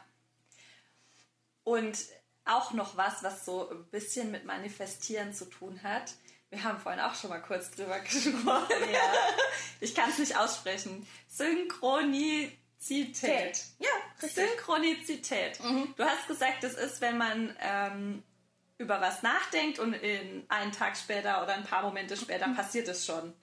Und 1.65 1.99
auch 2.45 2.73
noch 2.73 2.97
was, 2.97 3.23
was 3.23 3.45
so 3.45 3.71
ein 3.71 3.85
bisschen 3.87 4.31
mit 4.31 4.45
Manifestieren 4.45 5.33
zu 5.33 5.45
tun 5.47 5.83
hat. 5.83 6.15
Wir 6.51 6.65
haben 6.65 6.79
vorhin 6.79 7.01
auch 7.01 7.15
schon 7.15 7.31
mal 7.31 7.43
kurz 7.43 7.71
drüber 7.71 8.01
gesprochen. 8.01 8.91
Ja. 8.93 9.13
Ich 9.81 9.95
kann 9.95 10.11
es 10.11 10.19
nicht 10.19 10.37
aussprechen. 10.37 11.07
Synchronizität. 12.79 13.65
Ja, 13.79 13.89
richtig. 14.23 14.49
Synchronizität. 14.49 15.63
Mhm. 15.63 15.95
Du 15.97 16.05
hast 16.05 16.27
gesagt, 16.29 16.63
das 16.63 16.75
ist, 16.75 17.01
wenn 17.01 17.19
man 17.19 17.57
ähm, 17.61 18.23
über 18.79 19.01
was 19.01 19.23
nachdenkt 19.23 19.79
und 19.79 19.93
in 19.95 20.45
einen 20.49 20.73
Tag 20.73 20.97
später 20.97 21.43
oder 21.43 21.55
ein 21.55 21.65
paar 21.65 21.83
Momente 21.83 22.17
später 22.17 22.47
mhm. 22.47 22.57
passiert 22.57 22.89
es 22.89 23.05
schon. 23.05 23.35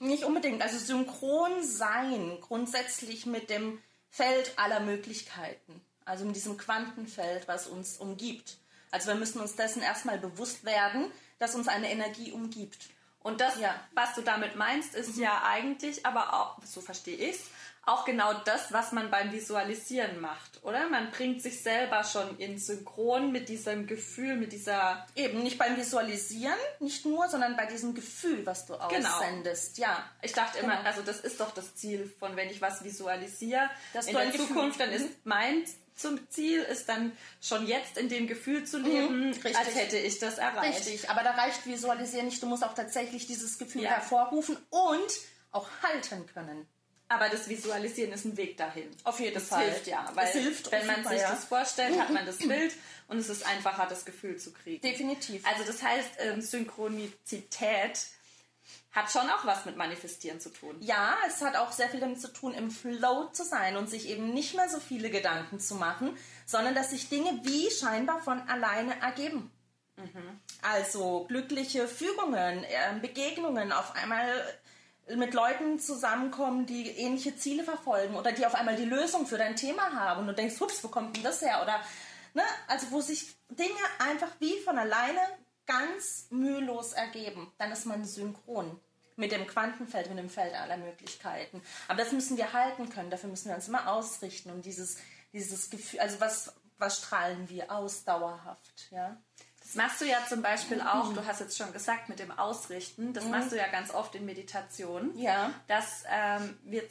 Nicht 0.00 0.24
unbedingt. 0.24 0.62
Also 0.62 0.78
synchron 0.78 1.62
sein 1.62 2.38
grundsätzlich 2.40 3.26
mit 3.26 3.50
dem 3.50 3.80
Feld 4.08 4.54
aller 4.56 4.80
Möglichkeiten. 4.80 5.80
Also 6.04 6.24
mit 6.24 6.34
diesem 6.34 6.56
Quantenfeld, 6.56 7.46
was 7.46 7.68
uns 7.68 7.98
umgibt. 7.98 8.58
Also 8.90 9.08
wir 9.08 9.14
müssen 9.14 9.40
uns 9.40 9.54
dessen 9.54 9.82
erstmal 9.82 10.18
bewusst 10.18 10.64
werden, 10.64 11.12
dass 11.38 11.54
uns 11.54 11.68
eine 11.68 11.90
Energie 11.90 12.32
umgibt. 12.32 12.88
Und 13.22 13.40
das, 13.40 13.58
ja. 13.58 13.74
was 13.94 14.14
du 14.14 14.22
damit 14.22 14.56
meinst, 14.56 14.94
ist 14.94 15.16
mhm. 15.16 15.24
ja 15.24 15.42
eigentlich, 15.44 16.06
aber 16.06 16.34
auch, 16.34 16.56
so 16.64 16.80
verstehe 16.80 17.16
ich 17.16 17.36
es, 17.36 17.50
auch 17.86 18.04
genau 18.04 18.32
das, 18.44 18.72
was 18.72 18.92
man 18.92 19.10
beim 19.10 19.32
Visualisieren 19.32 20.20
macht, 20.20 20.62
oder? 20.62 20.88
Man 20.88 21.10
bringt 21.10 21.42
sich 21.42 21.62
selber 21.62 22.04
schon 22.04 22.38
in 22.38 22.58
Synchron 22.58 23.32
mit 23.32 23.48
diesem 23.48 23.86
Gefühl, 23.86 24.36
mit 24.36 24.52
dieser. 24.52 25.06
Eben, 25.16 25.42
nicht 25.42 25.58
beim 25.58 25.76
Visualisieren, 25.76 26.58
nicht 26.78 27.06
nur, 27.06 27.28
sondern 27.28 27.56
bei 27.56 27.66
diesem 27.66 27.94
Gefühl, 27.94 28.44
was 28.44 28.66
du 28.66 28.74
genau. 28.88 29.08
aussendest. 29.08 29.76
Genau. 29.76 29.88
Ja. 29.88 30.04
Ich 30.22 30.32
dachte 30.32 30.60
genau. 30.60 30.74
immer, 30.74 30.86
also 30.86 31.02
das 31.02 31.20
ist 31.20 31.40
doch 31.40 31.52
das 31.52 31.74
Ziel 31.74 32.12
von, 32.18 32.36
wenn 32.36 32.50
ich 32.50 32.60
was 32.60 32.84
visualisiere 32.84 33.68
das 33.92 34.06
in 34.06 34.14
der 34.14 34.32
Zukunft, 34.32 34.78
dann 34.78 34.90
ist 34.90 35.06
mhm. 35.06 35.16
mein 35.24 35.64
zum 36.00 36.30
Ziel 36.30 36.62
ist 36.62 36.88
dann 36.88 37.12
schon 37.40 37.66
jetzt 37.66 37.96
in 37.96 38.08
dem 38.08 38.26
Gefühl 38.26 38.64
zu 38.64 38.78
leben, 38.78 39.28
mhm, 39.28 39.34
als 39.54 39.74
hätte 39.74 39.98
ich 39.98 40.18
das 40.18 40.38
erreicht. 40.38 40.86
Richtig, 40.86 41.10
aber 41.10 41.22
da 41.22 41.32
reicht 41.32 41.66
Visualisieren 41.66 42.26
nicht. 42.26 42.42
Du 42.42 42.46
musst 42.46 42.64
auch 42.64 42.74
tatsächlich 42.74 43.26
dieses 43.26 43.58
Gefühl 43.58 43.82
ja. 43.82 43.90
hervorrufen 43.90 44.56
und 44.70 45.10
auch 45.52 45.68
halten 45.82 46.26
können. 46.26 46.66
Aber 47.08 47.28
das 47.28 47.48
Visualisieren 47.48 48.12
ist 48.12 48.24
ein 48.24 48.36
Weg 48.36 48.56
dahin. 48.56 48.88
Auf 49.02 49.18
jeden 49.18 49.34
das 49.34 49.48
Fall. 49.48 49.64
Hilft 49.64 49.88
ja, 49.88 50.08
weil 50.14 50.28
hilft 50.28 50.70
wenn 50.70 50.86
man 50.86 51.04
sich 51.04 51.20
ja. 51.20 51.30
das 51.30 51.44
vorstellt, 51.44 51.98
hat 51.98 52.10
man 52.10 52.24
das 52.24 52.38
Bild 52.48 52.72
und 53.08 53.18
es 53.18 53.28
ist 53.28 53.44
einfacher, 53.44 53.86
das 53.88 54.04
Gefühl 54.04 54.36
zu 54.36 54.52
kriegen. 54.52 54.80
Definitiv. 54.80 55.44
Also 55.44 55.64
das 55.64 55.82
heißt, 55.82 56.10
ähm, 56.18 56.40
Synchronizität 56.40 57.98
hat 58.92 59.10
schon 59.10 59.28
auch 59.30 59.44
was 59.44 59.64
mit 59.66 59.76
Manifestieren 59.76 60.40
zu 60.40 60.50
tun. 60.50 60.76
Ja, 60.80 61.16
es 61.28 61.40
hat 61.42 61.56
auch 61.56 61.70
sehr 61.70 61.88
viel 61.88 62.00
damit 62.00 62.20
zu 62.20 62.32
tun, 62.32 62.54
im 62.54 62.70
Flow 62.70 63.28
zu 63.32 63.44
sein 63.44 63.76
und 63.76 63.88
sich 63.88 64.08
eben 64.08 64.32
nicht 64.34 64.56
mehr 64.56 64.68
so 64.68 64.80
viele 64.80 65.10
Gedanken 65.10 65.60
zu 65.60 65.76
machen, 65.76 66.16
sondern 66.44 66.74
dass 66.74 66.90
sich 66.90 67.08
Dinge 67.08 67.40
wie 67.44 67.70
scheinbar 67.70 68.20
von 68.20 68.40
alleine 68.48 69.00
ergeben. 69.00 69.52
Mhm. 69.96 70.40
Also 70.62 71.24
glückliche 71.28 71.86
Fügungen, 71.86 72.64
ähm, 72.68 73.00
Begegnungen, 73.00 73.70
auf 73.72 73.94
einmal 73.94 74.26
mit 75.16 75.34
Leuten 75.34 75.78
zusammenkommen, 75.78 76.66
die 76.66 76.88
ähnliche 76.88 77.36
Ziele 77.36 77.64
verfolgen 77.64 78.14
oder 78.16 78.32
die 78.32 78.46
auf 78.46 78.54
einmal 78.54 78.76
die 78.76 78.84
Lösung 78.84 79.26
für 79.26 79.38
dein 79.38 79.56
Thema 79.56 79.92
haben 79.92 80.20
und 80.20 80.26
du 80.28 80.34
denkst, 80.34 80.60
hups, 80.60 80.82
wo 80.84 80.88
kommt 80.88 81.16
denn 81.16 81.22
das 81.22 81.42
her? 81.42 81.60
Oder, 81.62 81.80
ne, 82.34 82.42
also 82.68 82.90
wo 82.90 83.00
sich 83.00 83.36
Dinge 83.48 83.70
einfach 83.98 84.30
wie 84.38 84.58
von 84.60 84.78
alleine 84.78 85.20
ganz 85.70 86.26
mühelos 86.30 86.92
ergeben, 86.92 87.52
dann 87.58 87.70
ist 87.70 87.86
man 87.86 88.04
synchron 88.04 88.80
mit 89.16 89.32
dem 89.32 89.46
Quantenfeld, 89.46 90.08
mit 90.08 90.18
dem 90.18 90.30
Feld 90.30 90.54
aller 90.54 90.78
Möglichkeiten. 90.78 91.62
Aber 91.88 92.02
das 92.02 92.12
müssen 92.12 92.36
wir 92.36 92.52
halten 92.52 92.88
können, 92.88 93.10
dafür 93.10 93.28
müssen 93.28 93.48
wir 93.48 93.54
uns 93.54 93.68
immer 93.68 93.88
ausrichten 93.88 94.50
und 94.50 94.64
dieses, 94.64 94.96
dieses 95.32 95.70
Gefühl, 95.70 96.00
also 96.00 96.20
was, 96.20 96.54
was 96.78 96.98
strahlen 96.98 97.48
wir 97.48 97.70
aus 97.70 98.04
dauerhaft, 98.04 98.88
ja? 98.90 99.16
Das 99.60 99.74
machst 99.74 100.00
du 100.00 100.06
ja 100.06 100.18
zum 100.26 100.42
Beispiel 100.42 100.80
auch, 100.80 101.12
du 101.12 101.24
hast 101.26 101.40
jetzt 101.40 101.56
schon 101.56 101.72
gesagt, 101.72 102.08
mit 102.08 102.18
dem 102.18 102.32
Ausrichten, 102.32 103.12
das 103.12 103.24
mhm. 103.24 103.30
machst 103.30 103.52
du 103.52 103.56
ja 103.56 103.68
ganz 103.68 103.92
oft 103.92 104.14
in 104.14 104.24
Meditation, 104.24 105.16
ja. 105.16 105.52
dass, 105.68 106.02
ähm, 106.10 106.58
wir, 106.64 106.82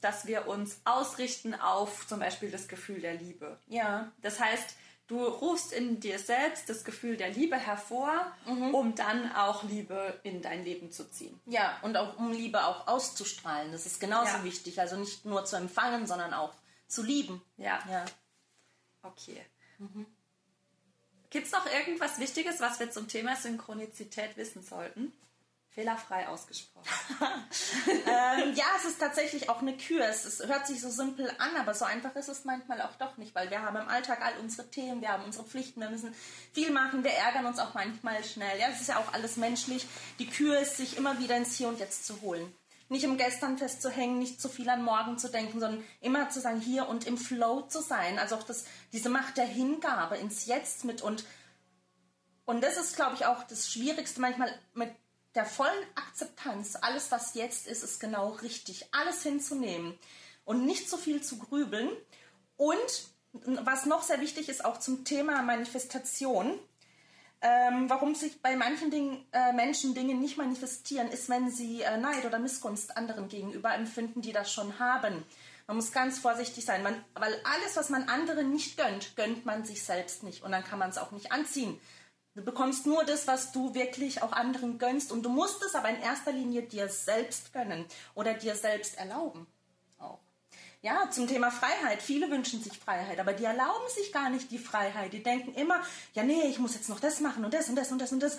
dass 0.00 0.26
wir 0.26 0.48
uns 0.48 0.80
ausrichten 0.84 1.54
auf 1.54 2.08
zum 2.08 2.18
Beispiel 2.18 2.50
das 2.50 2.66
Gefühl 2.66 3.00
der 3.00 3.14
Liebe. 3.14 3.60
Ja. 3.68 4.10
Das 4.22 4.40
heißt, 4.40 4.74
du 5.06 5.22
rufst 5.22 5.72
in 5.72 6.00
dir 6.00 6.18
selbst 6.18 6.68
das 6.68 6.84
Gefühl 6.84 7.16
der 7.16 7.30
Liebe 7.30 7.56
hervor, 7.56 8.32
mhm. 8.46 8.74
um 8.74 8.94
dann 8.94 9.32
auch 9.32 9.62
Liebe 9.64 10.18
in 10.22 10.42
dein 10.42 10.64
Leben 10.64 10.90
zu 10.90 11.10
ziehen. 11.10 11.38
Ja, 11.46 11.78
und 11.82 11.96
auch 11.96 12.18
um 12.18 12.32
Liebe 12.32 12.64
auch 12.64 12.86
auszustrahlen. 12.86 13.72
Das 13.72 13.86
ist 13.86 14.00
genauso 14.00 14.38
ja. 14.38 14.44
wichtig. 14.44 14.80
Also 14.80 14.96
nicht 14.96 15.24
nur 15.24 15.44
zu 15.44 15.56
empfangen, 15.56 16.06
sondern 16.06 16.32
auch 16.32 16.54
zu 16.86 17.02
lieben. 17.02 17.42
Ja. 17.56 17.80
ja. 17.90 18.04
Okay. 19.02 19.40
Mhm. 19.78 20.06
Gibt 21.30 21.46
es 21.46 21.52
noch 21.52 21.66
irgendwas 21.66 22.20
Wichtiges, 22.20 22.60
was 22.60 22.78
wir 22.78 22.90
zum 22.90 23.08
Thema 23.08 23.34
Synchronizität 23.34 24.36
wissen 24.36 24.62
sollten? 24.62 25.12
Fehlerfrei 25.74 26.28
ausgesprochen. 26.28 26.86
ähm, 27.88 28.54
ja, 28.54 28.64
es 28.78 28.84
ist 28.84 29.00
tatsächlich 29.00 29.48
auch 29.48 29.60
eine 29.60 29.76
Kür. 29.76 30.04
Es, 30.04 30.24
es, 30.24 30.46
hört 30.46 30.68
sich 30.68 30.80
so 30.80 30.88
simpel 30.88 31.28
an, 31.38 31.56
aber 31.56 31.74
so 31.74 31.84
einfach 31.84 32.14
ist 32.14 32.28
es 32.28 32.44
manchmal 32.44 32.80
auch 32.82 32.94
doch 32.94 33.16
nicht, 33.16 33.34
weil 33.34 33.50
wir 33.50 33.60
haben 33.60 33.76
im 33.76 33.88
Alltag 33.88 34.20
all 34.22 34.38
unsere 34.40 34.70
Themen, 34.70 35.00
wir 35.00 35.08
haben 35.08 35.24
unsere 35.24 35.44
Pflichten, 35.44 35.80
wir 35.80 35.90
müssen 35.90 36.14
viel 36.52 36.70
machen, 36.70 37.02
wir 37.02 37.10
ärgern 37.10 37.46
uns 37.46 37.58
auch 37.58 37.74
manchmal 37.74 38.22
schnell. 38.22 38.58
Ja, 38.60 38.68
es 38.68 38.82
ist 38.82 38.88
ja 38.88 38.98
auch 38.98 39.12
alles 39.12 39.36
menschlich. 39.36 39.84
Die 40.20 40.28
Kür 40.28 40.60
ist, 40.60 40.76
sich 40.76 40.96
immer 40.96 41.18
wieder 41.18 41.36
ins 41.36 41.56
Hier 41.56 41.68
und 41.68 41.80
Jetzt 41.80 42.06
zu 42.06 42.20
holen. 42.20 42.54
Nicht 42.88 43.02
im 43.02 43.16
Gestern 43.16 43.58
festzuhängen, 43.58 44.20
nicht 44.20 44.40
zu 44.40 44.48
viel 44.48 44.68
an 44.68 44.84
morgen 44.84 45.18
zu 45.18 45.28
denken, 45.28 45.58
sondern 45.58 45.82
immer 46.00 46.30
zu 46.30 46.40
sein, 46.40 46.60
hier 46.60 46.88
und 46.88 47.04
im 47.04 47.18
Flow 47.18 47.62
zu 47.62 47.80
sein. 47.80 48.20
Also 48.20 48.36
auch 48.36 48.44
das, 48.44 48.64
diese 48.92 49.08
Macht 49.08 49.38
der 49.38 49.46
Hingabe 49.46 50.18
ins 50.18 50.46
Jetzt 50.46 50.84
mit 50.84 51.02
und 51.02 51.24
und 52.46 52.62
das 52.62 52.76
ist, 52.76 52.94
glaube 52.94 53.14
ich, 53.14 53.24
auch 53.24 53.42
das 53.44 53.72
Schwierigste 53.72 54.20
manchmal 54.20 54.52
mit 54.74 54.90
der 55.34 55.44
vollen 55.44 55.86
Akzeptanz. 55.94 56.76
Alles, 56.76 57.10
was 57.10 57.34
jetzt 57.34 57.66
ist, 57.66 57.82
ist 57.82 58.00
genau 58.00 58.30
richtig. 58.30 58.86
Alles 58.92 59.22
hinzunehmen 59.22 59.98
und 60.44 60.64
nicht 60.64 60.88
so 60.88 60.96
viel 60.96 61.22
zu 61.22 61.38
grübeln. 61.38 61.90
Und 62.56 63.08
was 63.32 63.86
noch 63.86 64.02
sehr 64.02 64.20
wichtig 64.20 64.48
ist, 64.48 64.64
auch 64.64 64.78
zum 64.78 65.04
Thema 65.04 65.42
Manifestation, 65.42 66.58
ähm, 67.40 67.90
warum 67.90 68.14
sich 68.14 68.40
bei 68.40 68.56
manchen 68.56 68.90
Dingen, 68.90 69.26
äh, 69.32 69.52
Menschen 69.52 69.94
Dinge 69.94 70.14
nicht 70.14 70.38
manifestieren, 70.38 71.08
ist, 71.08 71.28
wenn 71.28 71.50
sie 71.50 71.82
äh, 71.82 71.98
Neid 71.98 72.24
oder 72.24 72.38
Missgunst 72.38 72.96
anderen 72.96 73.28
gegenüber 73.28 73.74
empfinden, 73.74 74.22
die 74.22 74.32
das 74.32 74.50
schon 74.50 74.78
haben. 74.78 75.24
Man 75.66 75.76
muss 75.76 75.92
ganz 75.92 76.18
vorsichtig 76.18 76.64
sein, 76.64 76.82
man, 76.82 76.94
weil 77.14 77.34
alles, 77.44 77.76
was 77.76 77.90
man 77.90 78.08
anderen 78.08 78.50
nicht 78.50 78.76
gönnt, 78.76 79.16
gönnt 79.16 79.44
man 79.44 79.64
sich 79.64 79.82
selbst 79.82 80.22
nicht. 80.22 80.42
Und 80.42 80.52
dann 80.52 80.64
kann 80.64 80.78
man 80.78 80.90
es 80.90 80.98
auch 80.98 81.10
nicht 81.10 81.32
anziehen. 81.32 81.78
Du 82.34 82.42
bekommst 82.42 82.86
nur 82.86 83.04
das, 83.04 83.26
was 83.26 83.52
du 83.52 83.74
wirklich 83.74 84.22
auch 84.22 84.32
anderen 84.32 84.78
gönnst. 84.78 85.12
Und 85.12 85.22
du 85.22 85.28
musst 85.28 85.62
es 85.62 85.74
aber 85.74 85.88
in 85.88 86.00
erster 86.00 86.32
Linie 86.32 86.62
dir 86.62 86.88
selbst 86.88 87.52
gönnen 87.52 87.84
oder 88.14 88.34
dir 88.34 88.56
selbst 88.56 88.98
erlauben. 88.98 89.46
Ja, 90.84 91.08
zum 91.10 91.26
Thema 91.26 91.50
Freiheit. 91.50 92.02
Viele 92.02 92.30
wünschen 92.30 92.62
sich 92.62 92.78
Freiheit, 92.78 93.18
aber 93.18 93.32
die 93.32 93.46
erlauben 93.46 93.88
sich 93.96 94.12
gar 94.12 94.28
nicht 94.28 94.50
die 94.50 94.58
Freiheit. 94.58 95.14
Die 95.14 95.22
denken 95.22 95.54
immer, 95.54 95.80
ja, 96.12 96.22
nee, 96.22 96.42
ich 96.42 96.58
muss 96.58 96.74
jetzt 96.74 96.90
noch 96.90 97.00
das 97.00 97.20
machen 97.20 97.42
und 97.42 97.54
das 97.54 97.70
und 97.70 97.76
das 97.76 97.90
und 97.90 97.98
das 98.02 98.12
und 98.12 98.22
das. 98.22 98.38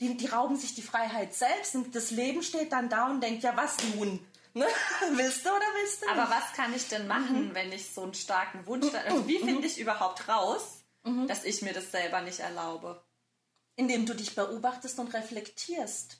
Die, 0.00 0.16
die 0.16 0.26
rauben 0.26 0.56
sich 0.56 0.74
die 0.74 0.80
Freiheit 0.80 1.34
selbst 1.34 1.74
und 1.74 1.94
das 1.94 2.10
Leben 2.10 2.42
steht 2.42 2.72
dann 2.72 2.88
da 2.88 3.10
und 3.10 3.20
denkt, 3.20 3.42
ja, 3.42 3.54
was 3.56 3.76
nun? 3.94 4.18
Ne? 4.54 4.66
willst 5.14 5.46
du 5.46 5.48
oder 5.48 5.64
willst 5.80 6.02
du 6.02 6.06
nicht? 6.06 6.18
Aber 6.18 6.30
was 6.30 6.52
kann 6.54 6.74
ich 6.74 6.86
denn 6.86 7.06
machen, 7.06 7.48
mhm. 7.48 7.54
wenn 7.54 7.72
ich 7.72 7.90
so 7.90 8.02
einen 8.02 8.12
starken 8.12 8.66
Wunsch... 8.66 8.86
Also 8.92 9.26
wie 9.26 9.38
finde 9.38 9.66
ich 9.66 9.78
überhaupt 9.78 10.28
raus, 10.28 10.82
mhm. 11.04 11.26
dass 11.26 11.44
ich 11.44 11.62
mir 11.62 11.72
das 11.72 11.90
selber 11.90 12.20
nicht 12.20 12.40
erlaube? 12.40 13.02
Indem 13.76 14.06
du 14.06 14.14
dich 14.14 14.34
beobachtest 14.34 14.98
und 14.98 15.14
reflektierst. 15.14 16.18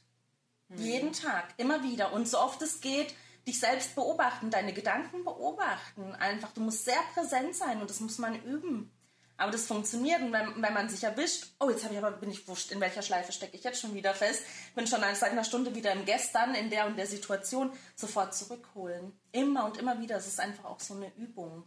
Mhm. 0.69 0.79
Jeden 0.79 1.13
Tag, 1.13 1.55
immer 1.59 1.83
wieder. 1.83 2.13
Und 2.13 2.29
so 2.29 2.39
oft 2.39 2.63
es 2.63 2.81
geht, 2.81 3.15
dich 3.47 3.59
selbst 3.59 3.95
beobachten, 3.95 4.51
deine 4.51 4.73
Gedanken 4.73 5.25
beobachten. 5.25 6.15
Einfach, 6.15 6.53
du 6.53 6.61
musst 6.61 6.85
sehr 6.85 7.03
präsent 7.15 7.55
sein 7.57 7.81
und 7.81 7.91
das 7.91 8.01
muss 8.01 8.19
man 8.19 8.41
üben. 8.43 8.91
Aber 9.37 9.51
das 9.51 9.67
funktioniert 9.67 10.21
und 10.21 10.33
wenn, 10.33 10.63
wenn 10.63 10.75
man 10.75 10.89
sich 10.89 11.03
erwischt, 11.03 11.47
oh, 11.59 11.69
jetzt 11.69 11.83
habe 11.83 11.95
ich 11.95 11.99
aber, 11.99 12.13
bin 12.13 12.31
ich 12.31 12.47
wurscht, 12.47 12.71
in 12.71 12.81
welcher 12.81 13.03
Schleife 13.03 13.33
stecke 13.33 13.57
ich 13.57 13.65
jetzt 13.65 13.81
schon 13.81 13.95
wieder 13.95 14.15
fest, 14.15 14.45
bin 14.77 14.87
schon 14.87 15.01
seit 15.01 15.33
einer 15.33 15.43
Stunde 15.43 15.75
wieder 15.75 15.91
im 15.93 16.05
Gestern, 16.05 16.55
in 16.55 16.71
der 16.71 16.87
und 16.87 16.97
der 16.97 17.07
Situation, 17.07 17.73
sofort 17.97 18.35
zurückholen. 18.37 19.19
Immer 19.33 19.65
und 19.65 19.79
immer 19.79 20.01
wieder. 20.01 20.17
Es 20.17 20.29
ist 20.29 20.39
einfach 20.39 20.67
auch 20.67 20.79
so 20.79 20.95
eine 20.95 21.13
Übung. 21.17 21.65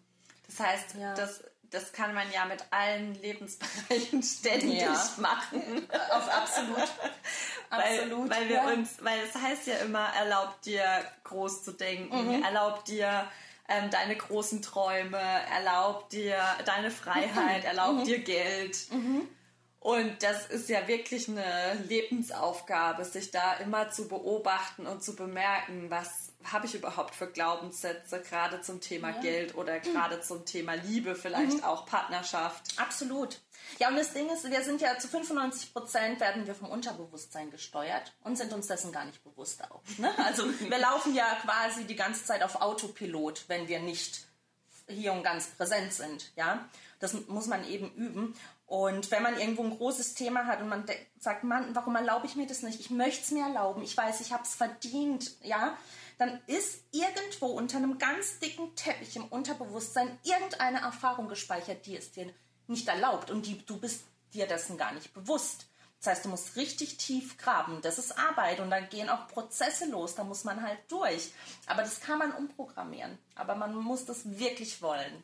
Das 0.48 0.60
heißt, 0.60 0.96
ja. 1.00 1.16
das, 1.16 1.44
das 1.76 1.92
kann 1.92 2.14
man 2.14 2.32
ja 2.32 2.46
mit 2.46 2.64
allen 2.72 3.14
Lebensbereichen 3.22 4.24
ständig 4.24 4.82
ja. 4.82 5.10
machen. 5.18 5.88
Auf 6.10 6.30
absolut. 6.30 6.78
absolut. 7.70 8.30
Weil, 8.30 8.42
weil 8.42 8.50
wir 8.50 8.56
ja. 8.56 8.68
uns, 8.68 9.04
weil 9.04 9.20
es 9.20 9.36
heißt 9.36 9.68
ja 9.68 9.76
immer, 9.78 10.08
erlaubt 10.18 10.66
dir 10.66 10.86
groß 11.26 11.64
zu 11.64 11.74
denken, 11.74 12.38
mhm. 12.38 12.44
erlaubt 12.44 12.88
dir 12.88 13.28
ähm, 13.68 13.90
deine 13.90 14.16
großen 14.16 14.62
Träume, 14.62 15.20
erlaubt 15.54 16.14
dir 16.14 16.38
deine 16.66 16.92
Freiheit, 16.92 17.64
mhm. 17.64 17.68
erlaubt 17.68 18.00
mhm. 18.00 18.06
dir 18.06 18.20
Geld. 18.20 18.78
Mhm. 19.86 19.92
Und 19.92 20.24
das 20.24 20.48
ist 20.48 20.70
ja 20.70 20.88
wirklich 20.88 21.30
eine 21.30 21.76
Lebensaufgabe, 21.88 23.06
sich 23.06 23.32
da 23.32 23.54
immer 23.54 23.92
zu 23.92 24.08
beobachten 24.08 24.88
und 24.88 25.04
zu 25.04 25.16
bemerken, 25.16 25.90
was 25.90 26.32
habe 26.52 26.68
ich 26.68 26.76
überhaupt 26.76 27.16
für 27.16 27.28
Glaubenssätze, 27.28 28.22
gerade 28.22 28.62
zum 28.62 28.82
Thema 28.82 29.10
ja. 29.10 29.22
Geld 29.22 29.56
oder 29.56 29.80
gerade 29.80 30.22
zum 30.22 30.46
Thema 30.46 30.76
Liebe, 30.76 31.16
vielleicht 31.16 31.58
mhm. 31.58 31.64
auch 31.64 31.86
Partnerschaft. 31.86 32.78
Absolut. 32.78 33.40
Ja, 33.80 33.90
und 33.90 33.96
das 33.96 34.14
Ding 34.14 34.30
ist, 34.30 34.50
wir 34.50 34.64
sind 34.64 34.82
ja 34.82 34.98
zu 35.00 35.08
95 35.08 35.74
Prozent 35.74 36.20
werden 36.20 36.46
wir 36.46 36.54
vom 36.54 36.70
Unterbewusstsein 36.70 37.50
gesteuert 37.50 38.14
und 38.24 38.38
sind 38.38 38.54
uns 38.54 38.68
dessen 38.68 38.92
gar 38.92 39.06
nicht 39.06 39.24
bewusst 39.24 39.64
auch. 39.72 39.82
Ne? 39.98 40.12
Also 40.24 40.44
wir 40.60 40.78
laufen 40.78 41.16
ja 41.16 41.26
quasi 41.42 41.86
die 41.86 41.96
ganze 41.96 42.24
Zeit 42.24 42.44
auf 42.44 42.62
Autopilot, 42.62 43.46
wenn 43.48 43.68
wir 43.68 43.80
nicht 43.80 44.28
hier 44.88 45.14
und 45.14 45.24
ganz 45.24 45.48
präsent 45.48 45.94
sind. 45.94 46.32
Ja, 46.36 46.70
das 47.00 47.14
muss 47.28 47.48
man 47.48 47.68
eben 47.68 47.92
üben. 47.94 48.36
Und 48.68 49.12
wenn 49.12 49.22
man 49.22 49.40
irgendwo 49.40 49.64
ein 49.64 49.78
großes 49.78 50.16
Thema 50.16 50.46
hat 50.48 50.62
und 50.62 50.70
man 50.70 50.86
sagt, 51.20 51.44
Mann, 51.44 51.76
warum 51.76 51.96
erlaube 51.96 52.26
ich 52.26 52.36
mir 52.36 52.48
das 52.48 52.64
nicht? 52.64 52.80
Ich 52.80 52.90
möchte 52.90 53.24
es 53.24 53.32
mir 53.32 53.44
erlauben. 53.44 53.84
Ich 53.84 53.96
weiß, 53.96 54.22
ich 54.22 54.34
habe 54.34 54.44
es 54.44 54.56
verdient. 54.56 55.32
Ja, 55.44 55.78
dann 56.18 56.42
ist 56.48 56.82
irgendwo 56.92 57.48
unter 57.48 57.78
einem 57.78 57.98
ganz 57.98 58.40
dicken 58.40 58.76
Teppich 58.76 59.16
im 59.16 59.26
Unterbewusstsein 59.26 60.18
irgendeine 60.24 60.80
Erfahrung 60.80 61.28
gespeichert, 61.28 61.86
die 61.86 61.98
es 61.98 62.12
dir 62.12 62.34
nicht 62.68 62.88
erlaubt 62.88 63.30
und 63.30 63.46
die, 63.46 63.64
du 63.66 63.80
bist 63.80 64.06
dir 64.34 64.48
dessen 64.48 64.78
gar 64.78 64.94
nicht 64.94 65.14
bewusst. 65.14 65.68
Das 66.00 66.18
heißt, 66.18 66.26
du 66.26 66.30
musst 66.30 66.56
richtig 66.56 66.98
tief 66.98 67.38
graben. 67.38 67.80
Das 67.82 67.98
ist 67.98 68.18
Arbeit 68.18 68.60
und 68.60 68.70
dann 68.70 68.90
gehen 68.90 69.10
auch 69.10 69.28
Prozesse 69.28 69.90
los. 69.90 70.16
Da 70.16 70.24
muss 70.24 70.44
man 70.44 70.62
halt 70.62 70.80
durch. 70.88 71.32
Aber 71.66 71.82
das 71.82 72.00
kann 72.00 72.20
man 72.20 72.32
umprogrammieren. 72.32 73.18
Aber 73.34 73.56
man 73.56 73.76
muss 73.76 74.06
das 74.06 74.38
wirklich 74.38 74.82
wollen. 74.82 75.24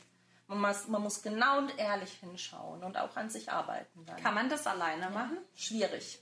Man 0.51 0.59
muss, 0.59 0.87
man 0.87 1.01
muss 1.01 1.21
genau 1.21 1.59
und 1.59 1.77
ehrlich 1.79 2.11
hinschauen 2.19 2.83
und 2.83 2.97
auch 2.97 3.15
an 3.15 3.29
sich 3.29 3.49
arbeiten. 3.49 4.05
Dann. 4.05 4.21
Kann 4.21 4.33
man 4.33 4.49
das 4.49 4.67
alleine 4.67 5.09
machen? 5.09 5.37
Schwierig. 5.55 6.19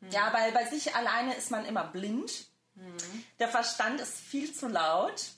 Hm. 0.00 0.10
Ja, 0.10 0.32
weil 0.32 0.52
bei 0.52 0.66
sich 0.66 0.94
alleine 0.94 1.34
ist 1.34 1.50
man 1.50 1.64
immer 1.64 1.84
blind. 1.84 2.46
Hm. 2.76 3.24
Der 3.40 3.48
Verstand 3.48 4.00
ist 4.00 4.18
viel 4.18 4.52
zu 4.54 4.68
laut 4.68 5.32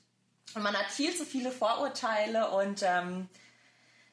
und 0.54 0.62
man 0.62 0.76
hat 0.76 0.90
viel 0.90 1.16
zu 1.16 1.24
viele 1.24 1.50
Vorurteile 1.50 2.50
und 2.50 2.82
ähm, 2.82 3.30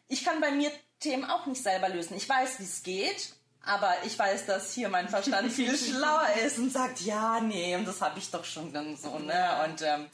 ich 0.07 0.23
kann 0.23 0.39
bei 0.39 0.51
mir 0.51 0.71
Themen 0.99 1.25
auch 1.25 1.45
nicht 1.45 1.61
selber 1.61 1.89
lösen. 1.89 2.15
Ich 2.15 2.29
weiß, 2.29 2.59
wie 2.59 2.63
es 2.63 2.83
geht, 2.83 3.33
aber 3.65 3.93
ich 4.05 4.17
weiß, 4.17 4.45
dass 4.45 4.73
hier 4.73 4.87
mein 4.87 5.09
Verstand 5.09 5.51
viel 5.51 5.77
schlauer 5.77 6.27
ist 6.45 6.57
und 6.57 6.71
sagt, 6.71 7.01
ja, 7.01 7.41
nee, 7.41 7.75
und 7.75 7.85
das 7.85 7.99
habe 7.99 8.19
ich 8.19 8.31
doch 8.31 8.45
schon 8.45 8.71
dann 8.71 8.95
so, 8.95 9.19
ne? 9.19 9.65
Und 9.65 9.81
ähm, 9.81 10.09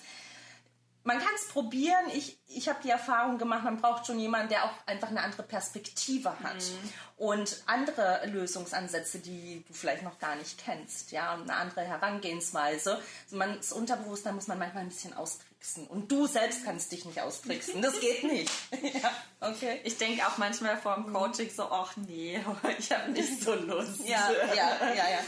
man 1.04 1.18
kann 1.18 1.34
es 1.36 1.48
probieren. 1.48 2.06
Ich, 2.14 2.38
ich 2.48 2.68
habe 2.68 2.80
die 2.84 2.90
Erfahrung 2.90 3.38
gemacht, 3.38 3.64
man 3.64 3.80
braucht 3.80 4.06
schon 4.06 4.20
jemanden, 4.20 4.50
der 4.50 4.66
auch 4.66 4.74
einfach 4.86 5.10
eine 5.10 5.22
andere 5.22 5.44
Perspektive 5.44 6.40
hat 6.42 6.58
mhm. 6.58 6.94
und 7.18 7.64
andere 7.68 8.26
Lösungsansätze, 8.28 9.20
die 9.20 9.64
du 9.68 9.74
vielleicht 9.74 10.04
noch 10.04 10.20
gar 10.20 10.36
nicht 10.36 10.58
kennst, 10.58 11.12
ja, 11.12 11.34
und 11.34 11.44
eine 11.44 11.56
andere 11.56 11.82
Herangehensweise. 11.82 13.02
Also 13.26 13.36
man, 13.36 13.56
das 13.56 13.72
Unterbewusstsein 13.72 14.36
muss 14.36 14.48
man 14.48 14.60
manchmal 14.60 14.84
ein 14.84 14.90
bisschen 14.90 15.14
austricksen 15.14 15.88
und 15.88 16.12
du 16.12 16.28
selbst 16.28 16.66
kannst 16.66 16.92
dich 16.92 17.06
nicht 17.06 17.22
austricksen. 17.22 17.82
Das 17.82 18.00
geht 18.00 18.24
nicht. 18.24 18.52
ja, 19.02 19.12
okay. 19.40 19.80
Ich 19.84 19.98
denke 19.98 20.28
auch 20.28 20.38
manchmal 20.38 20.78
vor 20.78 20.96
dem 20.96 21.14
Coaching 21.14 21.50
so, 21.50 21.64
ach 21.64 21.96
nee, 21.96 22.40
ich 22.78 22.92
habe 22.92 23.12
nicht 23.12 23.42
so 23.42 23.56
Lust. 23.56 24.06
ja, 24.06 24.30
ja, 24.54 24.94
ja, 24.94 25.10
ja. 25.10 25.20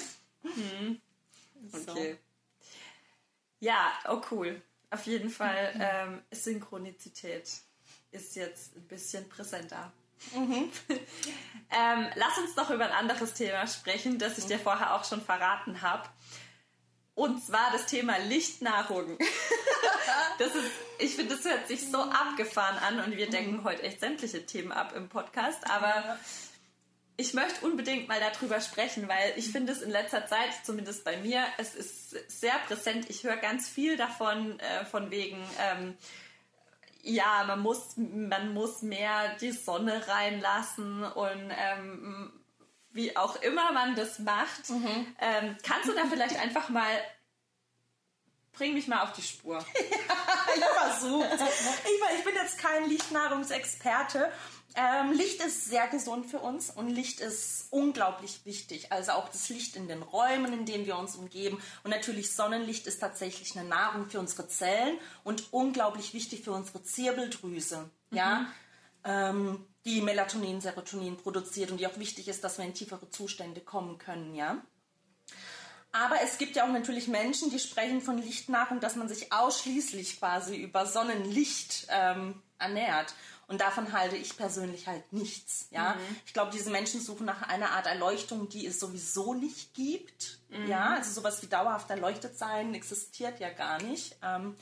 Mhm. 0.44 1.02
Okay. 1.74 2.14
So. 2.14 2.18
Ja, 3.60 3.94
oh 4.10 4.20
cool. 4.32 4.60
Auf 4.92 5.06
jeden 5.06 5.30
Fall 5.30 5.74
ähm, 5.80 6.22
Synchronizität 6.32 7.50
ist 8.12 8.36
jetzt 8.36 8.76
ein 8.76 8.88
bisschen 8.88 9.28
präsenter. 9.30 9.92
Mhm. 10.36 10.70
ähm, 11.72 12.08
lass 12.16 12.38
uns 12.38 12.54
doch 12.56 12.70
über 12.70 12.86
ein 12.86 12.92
anderes 12.92 13.34
Thema 13.34 13.66
sprechen, 13.68 14.20
das 14.20 14.38
ich 14.38 14.46
dir 14.46 14.58
mhm. 14.58 14.64
vorher 14.64 14.94
auch 14.94 15.06
schon 15.06 15.22
verraten 15.22 15.82
habe. 15.82 16.08
Und 17.16 17.44
zwar 17.44 17.72
das 17.72 17.86
Thema 17.86 18.18
Lichtnahrung. 18.18 19.18
das 20.40 20.56
ist, 20.56 20.72
ich 21.00 21.16
finde, 21.16 21.36
das 21.36 21.46
hört 21.46 21.68
sich 21.68 21.90
so 21.90 22.04
mhm. 22.04 22.12
abgefahren 22.12 22.78
an 22.78 23.00
und 23.00 23.18
wir 23.18 23.30
denken 23.30 23.64
heute 23.64 23.84
echt 23.84 24.02
sämtliche 24.02 24.46
Themen 24.46 24.72
ab 24.72 24.94
im 24.96 25.08
Podcast. 25.08 25.70
Aber 25.70 26.20
ich 27.22 27.36
möchte 27.36 27.64
unbedingt 27.64 28.08
mal 28.08 28.20
darüber 28.20 28.60
sprechen, 28.60 29.08
weil 29.08 29.34
ich 29.36 29.52
finde 29.52 29.72
es 29.72 29.84
in 29.84 29.92
letzter 29.92 30.26
Zeit, 30.26 30.50
zumindest 30.64 31.04
bei 31.04 31.18
mir, 31.18 31.46
es 31.60 31.76
ist 31.76 32.16
sehr 32.30 32.58
präsent. 32.68 33.10
Ich 33.10 33.24
höre 33.24 33.38
ganz 33.38 33.70
viel 33.70 33.96
davon, 33.96 34.60
äh, 34.60 34.86
von 34.86 35.12
wegen, 35.12 35.38
ähm, 35.60 35.96
ja, 37.04 37.44
man 37.46 37.60
muss, 37.60 37.96
man 37.96 38.54
muss 38.54 38.82
mehr 38.82 39.36
die 39.40 39.52
Sonne 39.52 40.08
reinlassen 40.08 41.04
und 41.04 41.52
ähm, 41.56 42.34
wie 42.92 43.16
auch 43.16 43.36
immer 43.42 43.72
man 43.72 43.96
das 43.96 44.18
macht. 44.18 44.70
Mhm. 44.70 45.16
Ähm, 45.20 45.58
kannst 45.64 45.88
du 45.88 45.94
da 45.94 46.06
vielleicht 46.10 46.40
einfach 46.40 46.70
mal 46.70 46.90
bring 48.54 48.74
mich 48.74 48.88
mal 48.88 49.02
auf 49.02 49.14
die 49.14 49.22
Spur. 49.22 49.58
ja, 49.76 50.56
ich 50.56 50.64
versuche. 50.64 51.30
Ich, 51.34 52.18
ich 52.18 52.24
bin 52.24 52.36
jetzt 52.36 52.58
kein 52.58 52.90
Lichtnahrungsexperte 52.90 54.32
ähm, 54.76 55.12
Licht 55.12 55.44
ist 55.44 55.66
sehr 55.66 55.88
gesund 55.88 56.26
für 56.26 56.40
uns 56.40 56.70
und 56.70 56.90
Licht 56.90 57.20
ist 57.20 57.68
unglaublich 57.72 58.46
wichtig. 58.46 58.92
Also 58.92 59.12
auch 59.14 59.30
das 59.30 59.50
Licht 59.50 59.76
in 59.76 59.88
den 59.88 60.02
Räumen, 60.02 60.54
in 60.54 60.66
denen 60.66 60.86
wir 60.86 60.98
uns 60.98 61.16
umgeben. 61.16 61.62
Und 61.84 61.92
natürlich 61.92 62.34
Sonnenlicht 62.34 62.88
ist 62.88 63.00
tatsächlich 63.00 63.58
eine 63.58 63.68
Nahrung 63.68 64.10
für 64.10 64.20
unsere 64.20 64.48
Zellen 64.48 64.98
und 65.24 65.52
unglaublich 65.52 66.14
wichtig 66.14 66.44
für 66.44 66.52
unsere 66.52 66.84
Zirbeldrüse. 66.84 67.90
Mhm. 68.12 68.18
Ja, 68.18 68.48
ähm, 69.04 69.66
die 69.86 70.02
Melatonin, 70.02 70.62
Serotonin 70.62 71.18
produziert 71.18 71.72
und 71.72 71.80
die 71.80 71.88
auch 71.88 71.98
wichtig 71.98 72.28
ist, 72.28 72.44
dass 72.44 72.58
wir 72.58 72.66
in 72.66 72.74
tiefere 72.74 73.10
Zustände 73.10 73.62
kommen 73.62 73.98
können. 73.98 74.36
Ja. 74.36 74.62
Aber 75.92 76.22
es 76.24 76.38
gibt 76.38 76.56
ja 76.56 76.66
auch 76.66 76.72
natürlich 76.72 77.08
Menschen, 77.08 77.50
die 77.50 77.60
sprechen 77.60 78.02
von 78.02 78.18
Lichtnahrung, 78.18 78.80
dass 78.80 78.96
man 78.96 79.10
sich 79.10 79.34
ausschließlich 79.34 80.20
quasi 80.20 80.56
über 80.56 80.86
Sonnenlicht 80.86 81.88
ähm, 81.90 82.42
ernährt. 82.60 83.14
Und 83.52 83.60
davon 83.60 83.92
halte 83.92 84.16
ich 84.16 84.38
persönlich 84.38 84.88
halt 84.88 85.12
nichts. 85.12 85.68
Ja, 85.72 85.96
mhm. 85.96 86.16
ich 86.26 86.32
glaube, 86.32 86.52
diese 86.54 86.70
Menschen 86.70 87.02
suchen 87.02 87.26
nach 87.26 87.42
einer 87.42 87.72
Art 87.72 87.86
Erleuchtung, 87.86 88.48
die 88.48 88.66
es 88.66 88.80
sowieso 88.80 89.34
nicht 89.34 89.74
gibt. 89.74 90.40
Mhm. 90.48 90.68
Ja, 90.68 90.94
also 90.96 91.12
sowas 91.12 91.42
wie 91.42 91.48
dauerhaft 91.48 91.90
erleuchtet 91.90 92.38
sein 92.38 92.74
existiert 92.74 93.42
ja 93.42 93.50
gar 93.50 93.82
nicht. 93.84 94.16
Ähm, 94.24 94.56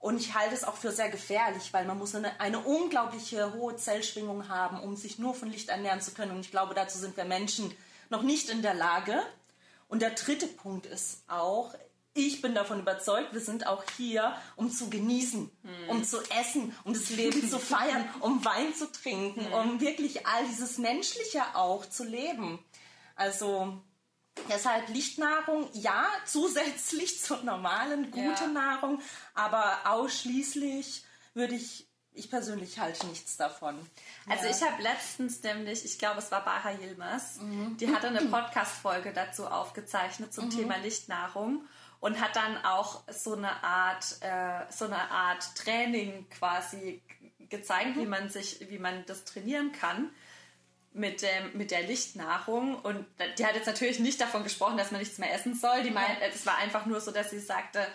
und 0.00 0.18
ich 0.18 0.34
halte 0.34 0.52
es 0.52 0.64
auch 0.64 0.74
für 0.74 0.90
sehr 0.90 1.10
gefährlich, 1.10 1.72
weil 1.72 1.84
man 1.84 1.96
muss 1.96 2.12
eine, 2.16 2.40
eine 2.40 2.58
unglaubliche 2.58 3.54
hohe 3.54 3.76
Zellschwingung 3.76 4.48
haben, 4.48 4.80
um 4.80 4.96
sich 4.96 5.20
nur 5.20 5.32
von 5.32 5.48
Licht 5.48 5.68
ernähren 5.68 6.00
zu 6.00 6.10
können. 6.10 6.32
Und 6.32 6.40
ich 6.40 6.50
glaube, 6.50 6.74
dazu 6.74 6.98
sind 6.98 7.16
wir 7.16 7.24
Menschen 7.24 7.72
noch 8.10 8.22
nicht 8.22 8.50
in 8.50 8.62
der 8.62 8.74
Lage. 8.74 9.22
Und 9.86 10.02
der 10.02 10.10
dritte 10.10 10.48
Punkt 10.48 10.86
ist 10.86 11.22
auch, 11.28 11.72
ich 12.26 12.42
bin 12.42 12.54
davon 12.54 12.80
überzeugt, 12.80 13.32
wir 13.32 13.40
sind 13.40 13.66
auch 13.66 13.84
hier, 13.96 14.34
um 14.56 14.70
zu 14.70 14.90
genießen, 14.90 15.50
hm. 15.62 15.88
um 15.88 16.04
zu 16.04 16.18
essen, 16.40 16.74
um 16.84 16.92
das 16.92 17.10
Leben 17.10 17.48
zu 17.48 17.58
feiern, 17.58 18.08
um 18.20 18.44
Wein 18.44 18.74
zu 18.74 18.90
trinken, 18.90 19.46
hm. 19.46 19.52
um 19.52 19.80
wirklich 19.80 20.26
all 20.26 20.46
dieses 20.46 20.78
Menschliche 20.78 21.42
auch 21.54 21.86
zu 21.86 22.04
leben. 22.04 22.58
Also 23.16 23.80
deshalb 24.48 24.88
Lichtnahrung, 24.88 25.68
ja, 25.72 26.06
zusätzlich 26.24 27.20
zur 27.22 27.42
normalen, 27.42 28.10
gute 28.10 28.44
ja. 28.44 28.48
Nahrung, 28.48 29.00
aber 29.34 29.78
ausschließlich 29.84 31.04
würde 31.34 31.54
ich 31.54 31.88
ich 32.18 32.30
persönlich 32.30 32.80
halte 32.80 33.06
nichts 33.06 33.36
davon. 33.36 33.78
Also 34.28 34.46
ja. 34.46 34.50
ich 34.50 34.62
habe 34.62 34.82
letztens 34.82 35.40
nämlich, 35.44 35.84
ich 35.84 36.00
glaube 36.00 36.18
es 36.18 36.32
war 36.32 36.44
Baha 36.44 36.72
Yilmaz, 36.72 37.36
mhm. 37.40 37.76
die 37.76 37.94
hatte 37.94 38.08
eine 38.08 38.22
Podcast-Folge 38.30 39.12
dazu 39.12 39.46
aufgezeichnet 39.46 40.34
zum 40.34 40.46
mhm. 40.46 40.50
Thema 40.50 40.76
Lichtnahrung 40.78 41.62
und 42.00 42.20
hat 42.20 42.36
dann 42.36 42.64
auch 42.64 43.02
so 43.10 43.34
eine 43.34 43.62
Art, 43.62 44.16
äh, 44.20 44.70
so 44.70 44.84
eine 44.84 45.10
Art 45.10 45.54
Training 45.56 46.28
quasi 46.30 47.02
gezeigt, 47.48 47.96
mhm. 47.96 48.00
wie 48.00 48.06
man 48.06 48.30
sich, 48.30 48.68
wie 48.68 48.78
man 48.78 49.04
das 49.06 49.24
trainieren 49.24 49.72
kann. 49.72 50.10
mit, 50.94 51.22
dem, 51.22 51.56
mit 51.56 51.70
der 51.70 51.82
Lichtnahrung 51.82 52.74
und 52.80 53.06
die 53.38 53.46
hat 53.46 53.54
jetzt 53.54 53.66
natürlich 53.66 54.00
nicht 54.00 54.20
davon 54.20 54.42
gesprochen, 54.42 54.76
dass 54.76 54.90
man 54.90 55.00
nichts 55.00 55.18
mehr 55.18 55.32
essen 55.32 55.54
soll. 55.54 55.82
Die 55.82 55.90
meint, 55.90 56.18
es 56.34 56.44
war 56.44 56.56
einfach 56.56 56.86
nur 56.86 57.00
so, 57.00 57.12
dass 57.12 57.30
sie 57.30 57.38
sagte, 57.38 57.86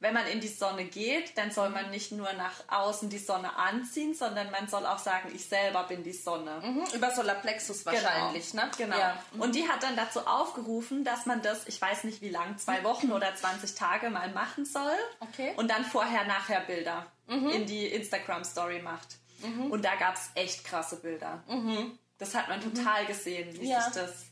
wenn 0.00 0.14
man 0.14 0.26
in 0.28 0.40
die 0.40 0.48
Sonne 0.48 0.84
geht, 0.84 1.36
dann 1.36 1.50
soll 1.50 1.70
man 1.70 1.90
nicht 1.90 2.12
nur 2.12 2.32
nach 2.34 2.54
außen 2.68 3.10
die 3.10 3.18
Sonne 3.18 3.56
anziehen, 3.56 4.14
sondern 4.14 4.50
man 4.52 4.68
soll 4.68 4.86
auch 4.86 4.98
sagen, 4.98 5.30
ich 5.34 5.44
selber 5.46 5.84
bin 5.84 6.04
die 6.04 6.12
Sonne. 6.12 6.60
Mhm, 6.62 6.84
über 6.94 7.10
Solarplexus 7.10 7.84
wahrscheinlich, 7.84 8.52
genau. 8.52 8.64
ne? 8.64 8.70
Genau. 8.78 8.98
Ja. 8.98 9.22
Und 9.38 9.56
die 9.56 9.68
hat 9.68 9.82
dann 9.82 9.96
dazu 9.96 10.20
aufgerufen, 10.20 11.02
dass 11.02 11.26
man 11.26 11.42
das, 11.42 11.66
ich 11.66 11.80
weiß 11.80 12.04
nicht 12.04 12.22
wie 12.22 12.28
lang, 12.28 12.58
zwei 12.58 12.84
Wochen 12.84 13.10
oder 13.10 13.34
20 13.34 13.74
Tage 13.74 14.08
mal 14.10 14.30
machen 14.30 14.64
soll. 14.64 14.96
Okay. 15.18 15.52
Und 15.56 15.68
dann 15.68 15.84
vorher-nachher 15.84 16.60
Bilder 16.60 17.06
mhm. 17.26 17.50
in 17.50 17.66
die 17.66 17.86
Instagram-Story 17.86 18.80
macht. 18.82 19.16
Mhm. 19.42 19.72
Und 19.72 19.84
da 19.84 19.96
gab 19.96 20.14
es 20.14 20.30
echt 20.36 20.64
krasse 20.64 20.96
Bilder. 20.96 21.42
Mhm. 21.48 21.98
Das 22.18 22.34
hat 22.34 22.48
man 22.48 22.60
total 22.60 23.04
gesehen, 23.06 23.48
wie 23.60 23.70
ja. 23.70 23.80
sich 23.80 23.94
das 23.94 24.27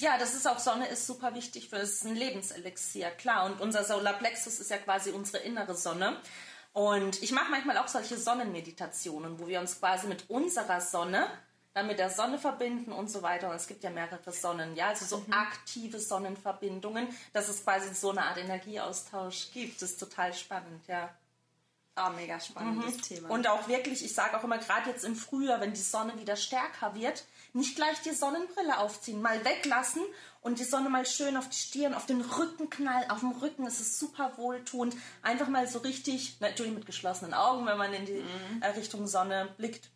ja, 0.00 0.16
das 0.18 0.34
ist 0.34 0.46
auch 0.46 0.58
Sonne 0.58 0.88
ist 0.88 1.06
super 1.06 1.34
wichtig 1.34 1.68
für 1.68 1.76
es 1.76 1.94
ist 1.94 2.04
ein 2.04 2.16
Lebenselixier, 2.16 3.10
klar. 3.10 3.46
Und 3.46 3.60
unser 3.60 3.84
Solarplexus 3.84 4.60
ist 4.60 4.70
ja 4.70 4.78
quasi 4.78 5.10
unsere 5.10 5.42
innere 5.42 5.74
Sonne. 5.74 6.20
Und 6.72 7.22
ich 7.22 7.32
mache 7.32 7.50
manchmal 7.50 7.78
auch 7.78 7.88
solche 7.88 8.16
Sonnenmeditationen, 8.16 9.40
wo 9.40 9.48
wir 9.48 9.60
uns 9.60 9.78
quasi 9.80 10.06
mit 10.06 10.30
unserer 10.30 10.80
Sonne 10.80 11.26
dann 11.74 11.86
mit 11.86 11.98
der 11.98 12.10
Sonne 12.10 12.38
verbinden 12.38 12.92
und 12.92 13.08
so 13.10 13.22
weiter. 13.22 13.50
Und 13.50 13.56
es 13.56 13.66
gibt 13.66 13.84
ja 13.84 13.90
mehrere 13.90 14.32
Sonnen, 14.32 14.74
ja, 14.74 14.88
also 14.88 15.04
so 15.04 15.18
mhm. 15.18 15.32
aktive 15.32 15.98
Sonnenverbindungen, 16.00 17.08
dass 17.32 17.48
es 17.48 17.62
quasi 17.62 17.94
so 17.94 18.10
eine 18.10 18.24
Art 18.24 18.38
Energieaustausch 18.38 19.52
gibt. 19.52 19.80
Das 19.80 19.90
ist 19.90 20.00
total 20.00 20.34
spannend, 20.34 20.86
ja. 20.88 21.14
Oh, 21.98 22.10
mega 22.14 22.38
spannendes 22.38 22.96
mhm. 22.96 23.02
Thema. 23.02 23.30
Und 23.30 23.48
auch 23.48 23.66
wirklich, 23.68 24.04
ich 24.04 24.14
sage 24.14 24.38
auch 24.38 24.44
immer, 24.44 24.58
gerade 24.58 24.90
jetzt 24.90 25.04
im 25.04 25.16
Frühjahr, 25.16 25.60
wenn 25.60 25.72
die 25.72 25.80
Sonne 25.80 26.18
wieder 26.18 26.36
stärker 26.36 26.94
wird, 26.94 27.24
nicht 27.52 27.76
gleich 27.76 28.00
die 28.02 28.12
Sonnenbrille 28.12 28.78
aufziehen, 28.78 29.20
mal 29.20 29.44
weglassen 29.44 30.02
und 30.40 30.58
die 30.58 30.64
Sonne 30.64 30.90
mal 30.90 31.06
schön 31.06 31.36
auf 31.36 31.48
die 31.48 31.56
Stirn, 31.56 31.94
auf 31.94 32.06
den 32.06 32.20
Rücken 32.20 32.70
knallen. 32.70 33.10
Auf 33.10 33.20
dem 33.20 33.32
Rücken 33.32 33.66
ist 33.66 33.80
es 33.80 33.98
super 33.98 34.32
wohltuend. 34.36 34.94
Einfach 35.22 35.48
mal 35.48 35.66
so 35.66 35.80
richtig, 35.80 36.36
natürlich 36.40 36.72
mit 36.72 36.86
geschlossenen 36.86 37.34
Augen, 37.34 37.66
wenn 37.66 37.78
man 37.78 37.92
in 37.92 38.06
die 38.06 38.20
mhm. 38.20 38.62
Äh, 38.62 38.68
Richtung 38.68 39.06
Sonne 39.06 39.48
blickt. 39.56 39.90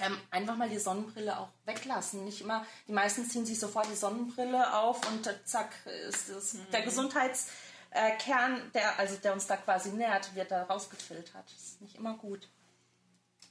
Ähm, 0.00 0.16
einfach 0.30 0.56
mal 0.56 0.68
die 0.68 0.78
Sonnenbrille 0.78 1.38
auch 1.38 1.50
weglassen. 1.66 2.24
Nicht 2.24 2.40
immer, 2.40 2.66
die 2.88 2.92
meisten 2.92 3.28
ziehen 3.28 3.46
sich 3.46 3.60
sofort 3.60 3.88
die 3.90 3.96
Sonnenbrille 3.96 4.74
auf 4.74 5.00
und 5.08 5.26
äh, 5.26 5.44
zack, 5.44 5.70
ist 6.08 6.30
das, 6.30 6.54
mhm. 6.54 6.70
der 6.72 6.82
Gesundheits 6.82 7.48
äh, 7.94 8.16
Kern, 8.18 8.70
der, 8.74 8.98
also 8.98 9.16
der 9.16 9.32
uns 9.32 9.46
da 9.46 9.56
quasi 9.56 9.90
nährt, 9.90 10.34
wird 10.34 10.50
da 10.50 10.64
rausgefiltert. 10.64 11.44
Das 11.46 11.62
ist 11.62 11.80
nicht 11.80 11.94
immer 11.96 12.14
gut. 12.14 12.48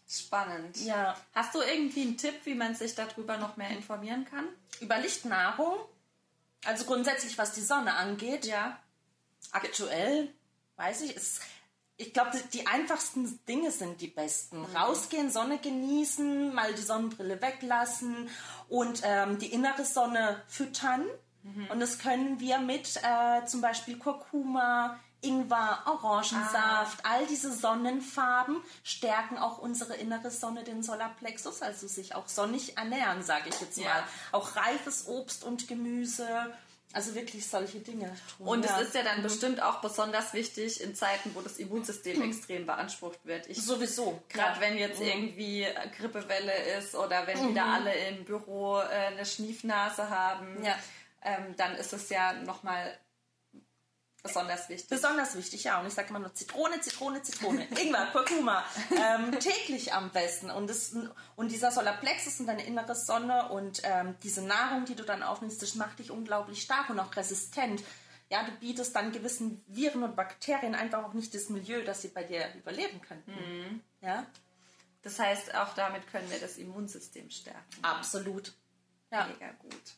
Spannend. 0.07 0.77
Ja. 0.81 1.17
Hast 1.33 1.55
du 1.55 1.61
irgendwie 1.61 2.01
einen 2.01 2.17
Tipp, 2.17 2.35
wie 2.43 2.53
man 2.53 2.75
sich 2.75 2.93
darüber 2.93 3.37
noch 3.37 3.57
mehr 3.57 3.69
informieren 3.69 4.25
kann? 4.25 4.47
Über 4.81 4.99
Lichtnahrung? 4.99 5.79
Also 6.65 6.85
grundsätzlich, 6.85 7.37
was 7.37 7.53
die 7.53 7.61
Sonne 7.61 7.95
angeht. 7.95 8.45
Ja. 8.45 8.77
Aktuell, 9.51 10.33
weiß 10.75 11.01
ich, 11.01 11.15
ist, 11.15 11.41
ich 11.95 12.13
glaube, 12.13 12.31
die 12.51 12.67
einfachsten 12.67 13.39
Dinge 13.45 13.71
sind 13.71 14.01
die 14.01 14.07
besten. 14.07 14.59
Mhm. 14.59 14.75
Rausgehen, 14.75 15.31
Sonne 15.31 15.57
genießen, 15.57 16.53
mal 16.53 16.73
die 16.73 16.81
Sonnenbrille 16.81 17.41
weglassen 17.41 18.29
und 18.67 19.01
ähm, 19.03 19.39
die 19.39 19.53
innere 19.53 19.85
Sonne 19.85 20.43
füttern. 20.47 21.05
Mhm. 21.43 21.67
Und 21.67 21.79
das 21.79 21.99
können 21.99 22.39
wir 22.39 22.57
mit 22.59 22.97
äh, 22.97 23.45
zum 23.45 23.61
Beispiel 23.61 23.97
Kurkuma, 23.97 24.99
Ingwer, 25.23 25.83
Orangensaft, 25.85 26.99
ah. 27.03 27.11
all 27.11 27.25
diese 27.27 27.51
Sonnenfarben 27.53 28.61
stärken 28.83 29.37
auch 29.37 29.57
unsere 29.57 29.95
innere 29.95 30.31
Sonne, 30.31 30.63
den 30.63 30.83
Solarplexus, 30.83 31.61
also 31.61 31.87
sich 31.87 32.15
auch 32.15 32.27
sonnig 32.27 32.77
ernähren, 32.77 33.23
sage 33.23 33.49
ich 33.49 33.59
jetzt 33.61 33.77
mal. 33.77 33.85
Ja. 33.85 34.07
Auch 34.31 34.55
reifes 34.55 35.07
Obst 35.07 35.43
und 35.43 35.67
Gemüse. 35.67 36.27
Also 36.95 37.15
wirklich 37.15 37.47
solche 37.47 37.79
Dinge 37.79 38.15
tun. 38.37 38.47
Und 38.47 38.65
ja. 38.65 38.79
es 38.79 38.89
ist 38.89 38.95
ja 38.95 39.01
dann 39.01 39.19
mhm. 39.19 39.23
bestimmt 39.23 39.63
auch 39.63 39.81
besonders 39.81 40.33
wichtig 40.33 40.79
in 40.79 40.93
Zeiten, 40.93 41.31
wo 41.33 41.41
das 41.41 41.57
Immunsystem 41.57 42.19
mhm. 42.19 42.25
extrem 42.29 42.67
beansprucht 42.67 43.25
wird. 43.25 43.47
Ich, 43.47 43.65
Sowieso. 43.65 44.21
Gerade 44.29 44.61
ja. 44.61 44.61
wenn 44.61 44.77
jetzt 44.77 44.99
mhm. 44.99 45.07
irgendwie 45.07 45.65
Grippewelle 45.97 46.53
ist 46.77 46.93
oder 46.93 47.25
wenn 47.25 47.45
mhm. 47.45 47.49
wieder 47.49 47.65
alle 47.65 47.95
im 48.09 48.25
Büro 48.25 48.77
äh, 48.77 49.07
eine 49.07 49.25
Schniefnase 49.25 50.07
haben. 50.11 50.63
Ja 50.63 50.75
ähm, 51.23 51.55
dann 51.57 51.75
ist 51.75 51.93
es 51.93 52.09
ja 52.09 52.33
nochmal 52.33 52.97
besonders 54.23 54.69
wichtig. 54.69 54.89
Besonders 54.89 55.35
wichtig, 55.35 55.65
ja. 55.65 55.79
Und 55.81 55.87
ich 55.87 55.93
sage 55.93 56.09
immer 56.09 56.19
nur 56.19 56.33
Zitrone, 56.33 56.79
Zitrone, 56.79 57.21
Zitrone. 57.21 57.67
Ingwer, 57.81 58.07
Kurkuma. 58.11 58.63
Ähm, 58.91 59.37
täglich 59.39 59.93
am 59.93 60.09
besten. 60.11 60.49
Und, 60.49 60.69
das, 60.69 60.95
und 61.35 61.51
dieser 61.51 61.71
Solarplexus 61.71 62.39
und 62.39 62.47
deine 62.47 62.65
innere 62.65 62.95
Sonne 62.95 63.49
und 63.49 63.81
ähm, 63.83 64.15
diese 64.23 64.41
Nahrung, 64.41 64.85
die 64.85 64.95
du 64.95 65.03
dann 65.03 65.21
aufnimmst, 65.21 65.61
das 65.61 65.75
macht 65.75 65.99
dich 65.99 66.09
unglaublich 66.09 66.61
stark 66.61 66.89
und 66.89 66.99
auch 66.99 67.13
resistent. 67.15 67.83
Ja, 68.29 68.43
du 68.43 68.51
bietest 68.53 68.95
dann 68.95 69.11
gewissen 69.11 69.63
Viren 69.67 70.03
und 70.03 70.15
Bakterien 70.15 70.73
einfach 70.73 71.03
auch 71.03 71.13
nicht 71.13 71.35
das 71.35 71.49
Milieu, 71.49 71.83
dass 71.83 72.01
sie 72.01 72.07
bei 72.07 72.23
dir 72.23 72.47
überleben 72.55 73.01
könnten. 73.01 73.31
Mhm. 73.31 73.81
Ja? 74.01 74.25
Das 75.01 75.19
heißt, 75.19 75.53
auch 75.53 75.73
damit 75.75 76.07
können 76.07 76.31
wir 76.31 76.39
das 76.39 76.57
Immunsystem 76.57 77.29
stärken. 77.29 77.83
Absolut. 77.83 78.53
Ja. 79.11 79.27
Mega 79.27 79.51
gut. 79.59 79.97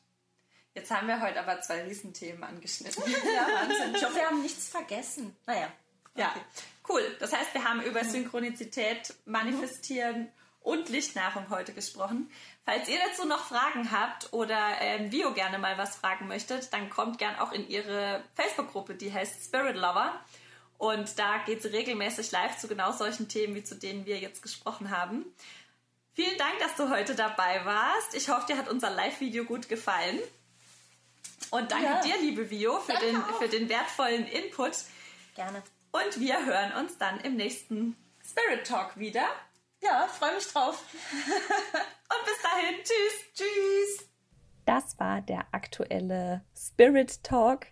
Jetzt 0.75 0.91
haben 0.91 1.07
wir 1.07 1.21
heute 1.21 1.39
aber 1.39 1.61
zwei 1.61 1.83
Riesenthemen 1.83 2.43
angeschnitten. 2.43 3.01
ja, 3.33 3.47
Wahnsinn. 3.47 3.95
Ich 3.95 4.03
hoffe, 4.03 4.15
wir 4.15 4.25
haben 4.25 4.41
nichts 4.41 4.67
vergessen. 4.67 5.35
Naja. 5.45 5.71
Okay. 6.11 6.21
Ja, 6.21 6.35
cool. 6.89 7.01
Das 7.19 7.31
heißt, 7.31 7.53
wir 7.53 7.63
haben 7.63 7.81
über 7.81 8.03
Synchronizität, 8.03 9.15
Manifestieren 9.25 10.23
mhm. 10.23 10.27
und 10.61 10.89
Lichtnahrung 10.89 11.49
heute 11.49 11.73
gesprochen. 11.73 12.29
Falls 12.65 12.89
ihr 12.89 12.97
dazu 13.07 13.25
noch 13.25 13.45
Fragen 13.45 13.91
habt 13.91 14.33
oder 14.33 14.59
ähm, 14.81 15.13
Vio 15.13 15.33
gerne 15.33 15.59
mal 15.59 15.77
was 15.77 15.95
fragen 15.95 16.27
möchtet, 16.27 16.73
dann 16.73 16.89
kommt 16.89 17.19
gern 17.19 17.37
auch 17.39 17.53
in 17.53 17.69
ihre 17.69 18.21
Facebook-Gruppe, 18.35 18.95
die 18.95 19.13
heißt 19.13 19.45
Spirit 19.45 19.77
Lover. 19.77 20.19
Und 20.77 21.17
da 21.17 21.37
geht 21.45 21.61
sie 21.61 21.69
regelmäßig 21.69 22.31
live 22.31 22.57
zu 22.57 22.67
genau 22.67 22.91
solchen 22.91 23.29
Themen, 23.29 23.55
wie 23.55 23.63
zu 23.63 23.75
denen 23.75 24.05
wir 24.05 24.19
jetzt 24.19 24.41
gesprochen 24.41 24.91
haben. 24.91 25.25
Vielen 26.15 26.37
Dank, 26.37 26.59
dass 26.59 26.75
du 26.75 26.89
heute 26.89 27.15
dabei 27.15 27.63
warst. 27.63 28.13
Ich 28.13 28.29
hoffe, 28.29 28.47
dir 28.47 28.57
hat 28.57 28.69
unser 28.69 28.89
Live-Video 28.89 29.45
gut 29.45 29.69
gefallen. 29.69 30.19
Und 31.51 31.71
danke 31.71 31.85
ja. 31.85 32.01
dir, 32.01 32.17
liebe 32.19 32.49
Vio, 32.49 32.79
für 32.79 32.97
den, 32.97 33.21
für 33.39 33.47
den 33.47 33.69
wertvollen 33.69 34.27
Input. 34.27 34.73
Gerne. 35.35 35.63
Und 35.91 36.19
wir 36.19 36.45
hören 36.45 36.73
uns 36.73 36.97
dann 36.97 37.19
im 37.21 37.35
nächsten 37.35 37.95
Spirit 38.23 38.67
Talk 38.67 38.97
wieder. 38.97 39.25
Ja, 39.81 40.07
freue 40.07 40.35
mich 40.35 40.47
drauf. 40.47 40.83
Und 41.11 42.25
bis 42.25 42.41
dahin, 42.41 42.75
tschüss. 42.83 43.33
Tschüss. 43.33 44.09
Das 44.65 44.99
war 44.99 45.21
der 45.21 45.45
aktuelle 45.51 46.43
Spirit 46.57 47.23
Talk 47.23 47.67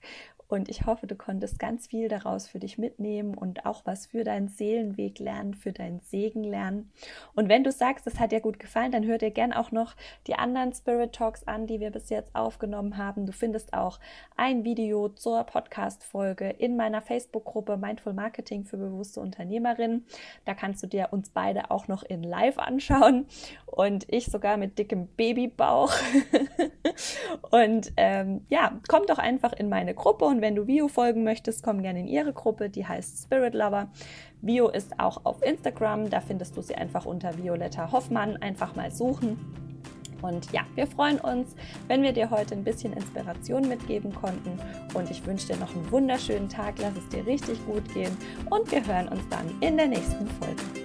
und 0.54 0.70
ich 0.70 0.86
hoffe, 0.86 1.08
du 1.08 1.16
konntest 1.16 1.58
ganz 1.58 1.88
viel 1.88 2.10
daraus 2.10 2.48
für 2.48 2.60
dich 2.60 2.78
mitnehmen 2.78 3.34
und 3.34 3.66
auch 3.66 3.82
was 3.86 4.06
für 4.06 4.24
deinen 4.24 4.50
Seelenweg 4.50 5.18
lernen, 5.18 5.56
für 5.56 5.72
deinen 5.72 6.00
Segen 6.00 6.44
lernen. 6.44 6.92
Und 7.34 7.50
wenn 7.50 7.64
du 7.64 7.72
sagst, 7.72 8.06
es 8.06 8.20
hat 8.20 8.32
dir 8.32 8.40
gut 8.40 8.60
gefallen, 8.60 8.92
dann 8.92 9.04
hör 9.04 9.18
dir 9.18 9.32
gern 9.32 9.52
auch 9.52 9.72
noch 9.72 9.96
die 10.28 10.36
anderen 10.36 10.72
Spirit 10.72 11.14
Talks 11.14 11.48
an, 11.48 11.66
die 11.66 11.80
wir 11.80 11.90
bis 11.90 12.12
jetzt 12.12 12.36
aufgenommen 12.36 12.98
haben. 12.98 13.26
Du 13.26 13.32
findest 13.32 13.74
auch 13.74 14.00
ein 14.38 14.64
Video 14.64 15.10
zur 15.10 15.44
Podcast-Folge 15.44 16.52
in 16.52 16.78
meiner 16.78 17.02
Facebook-Gruppe 17.02 17.76
Mindful 17.76 18.14
Marketing 18.14 18.64
für 18.64 18.78
bewusste 18.78 19.22
Unternehmerinnen. 19.22 20.06
Da 20.46 20.54
kannst 20.54 20.84
du 20.84 20.88
dir 20.88 21.08
uns 21.10 21.32
beide 21.32 21.72
auch 21.72 21.88
noch 21.88 22.04
in 22.04 22.22
Live 22.22 22.60
anschauen 22.60 23.26
und 23.66 24.06
ich 24.08 24.28
sogar 24.28 24.58
mit 24.58 24.78
dickem 24.78 25.08
Babybauch. 25.08 25.92
und 27.50 27.92
ähm, 27.98 28.46
ja, 28.50 28.80
komm 28.88 29.08
doch 29.08 29.18
einfach 29.18 29.54
in 29.54 29.68
meine 29.68 29.96
Gruppe 29.96 30.26
und 30.26 30.43
wenn 30.44 30.56
du 30.56 30.68
Vio 30.68 30.90
folgen 30.90 31.24
möchtest, 31.24 31.64
komm 31.64 31.82
gerne 31.82 32.02
in 32.02 32.08
ihre 32.08 32.34
Gruppe, 32.34 32.70
die 32.70 32.86
heißt 32.86 33.24
Spirit 33.24 33.54
Lover. 33.54 33.88
Vio 34.42 34.68
ist 34.68 35.00
auch 35.00 35.22
auf 35.24 35.42
Instagram, 35.42 36.10
da 36.10 36.20
findest 36.20 36.58
du 36.58 36.62
sie 36.62 36.76
einfach 36.76 37.06
unter 37.06 37.38
Violetta 37.38 37.94
Hoffmann. 37.94 38.36
Einfach 38.36 38.76
mal 38.76 38.92
suchen. 38.92 39.40
Und 40.22 40.52
ja, 40.52 40.62
wir 40.76 40.86
freuen 40.86 41.20
uns, 41.20 41.56
wenn 41.88 42.02
wir 42.02 42.12
dir 42.12 42.30
heute 42.30 42.56
ein 42.56 42.64
bisschen 42.66 42.92
Inspiration 42.92 43.70
mitgeben 43.70 44.14
konnten. 44.14 44.60
Und 44.94 45.10
ich 45.10 45.26
wünsche 45.26 45.48
dir 45.48 45.58
noch 45.58 45.74
einen 45.74 45.90
wunderschönen 45.92 46.50
Tag. 46.50 46.76
Lass 46.80 46.98
es 46.98 47.08
dir 47.08 47.26
richtig 47.26 47.66
gut 47.66 47.94
gehen. 47.94 48.16
Und 48.50 48.70
wir 48.70 48.86
hören 48.86 49.08
uns 49.08 49.22
dann 49.30 49.50
in 49.62 49.78
der 49.78 49.88
nächsten 49.88 50.28
Folge. 50.28 50.83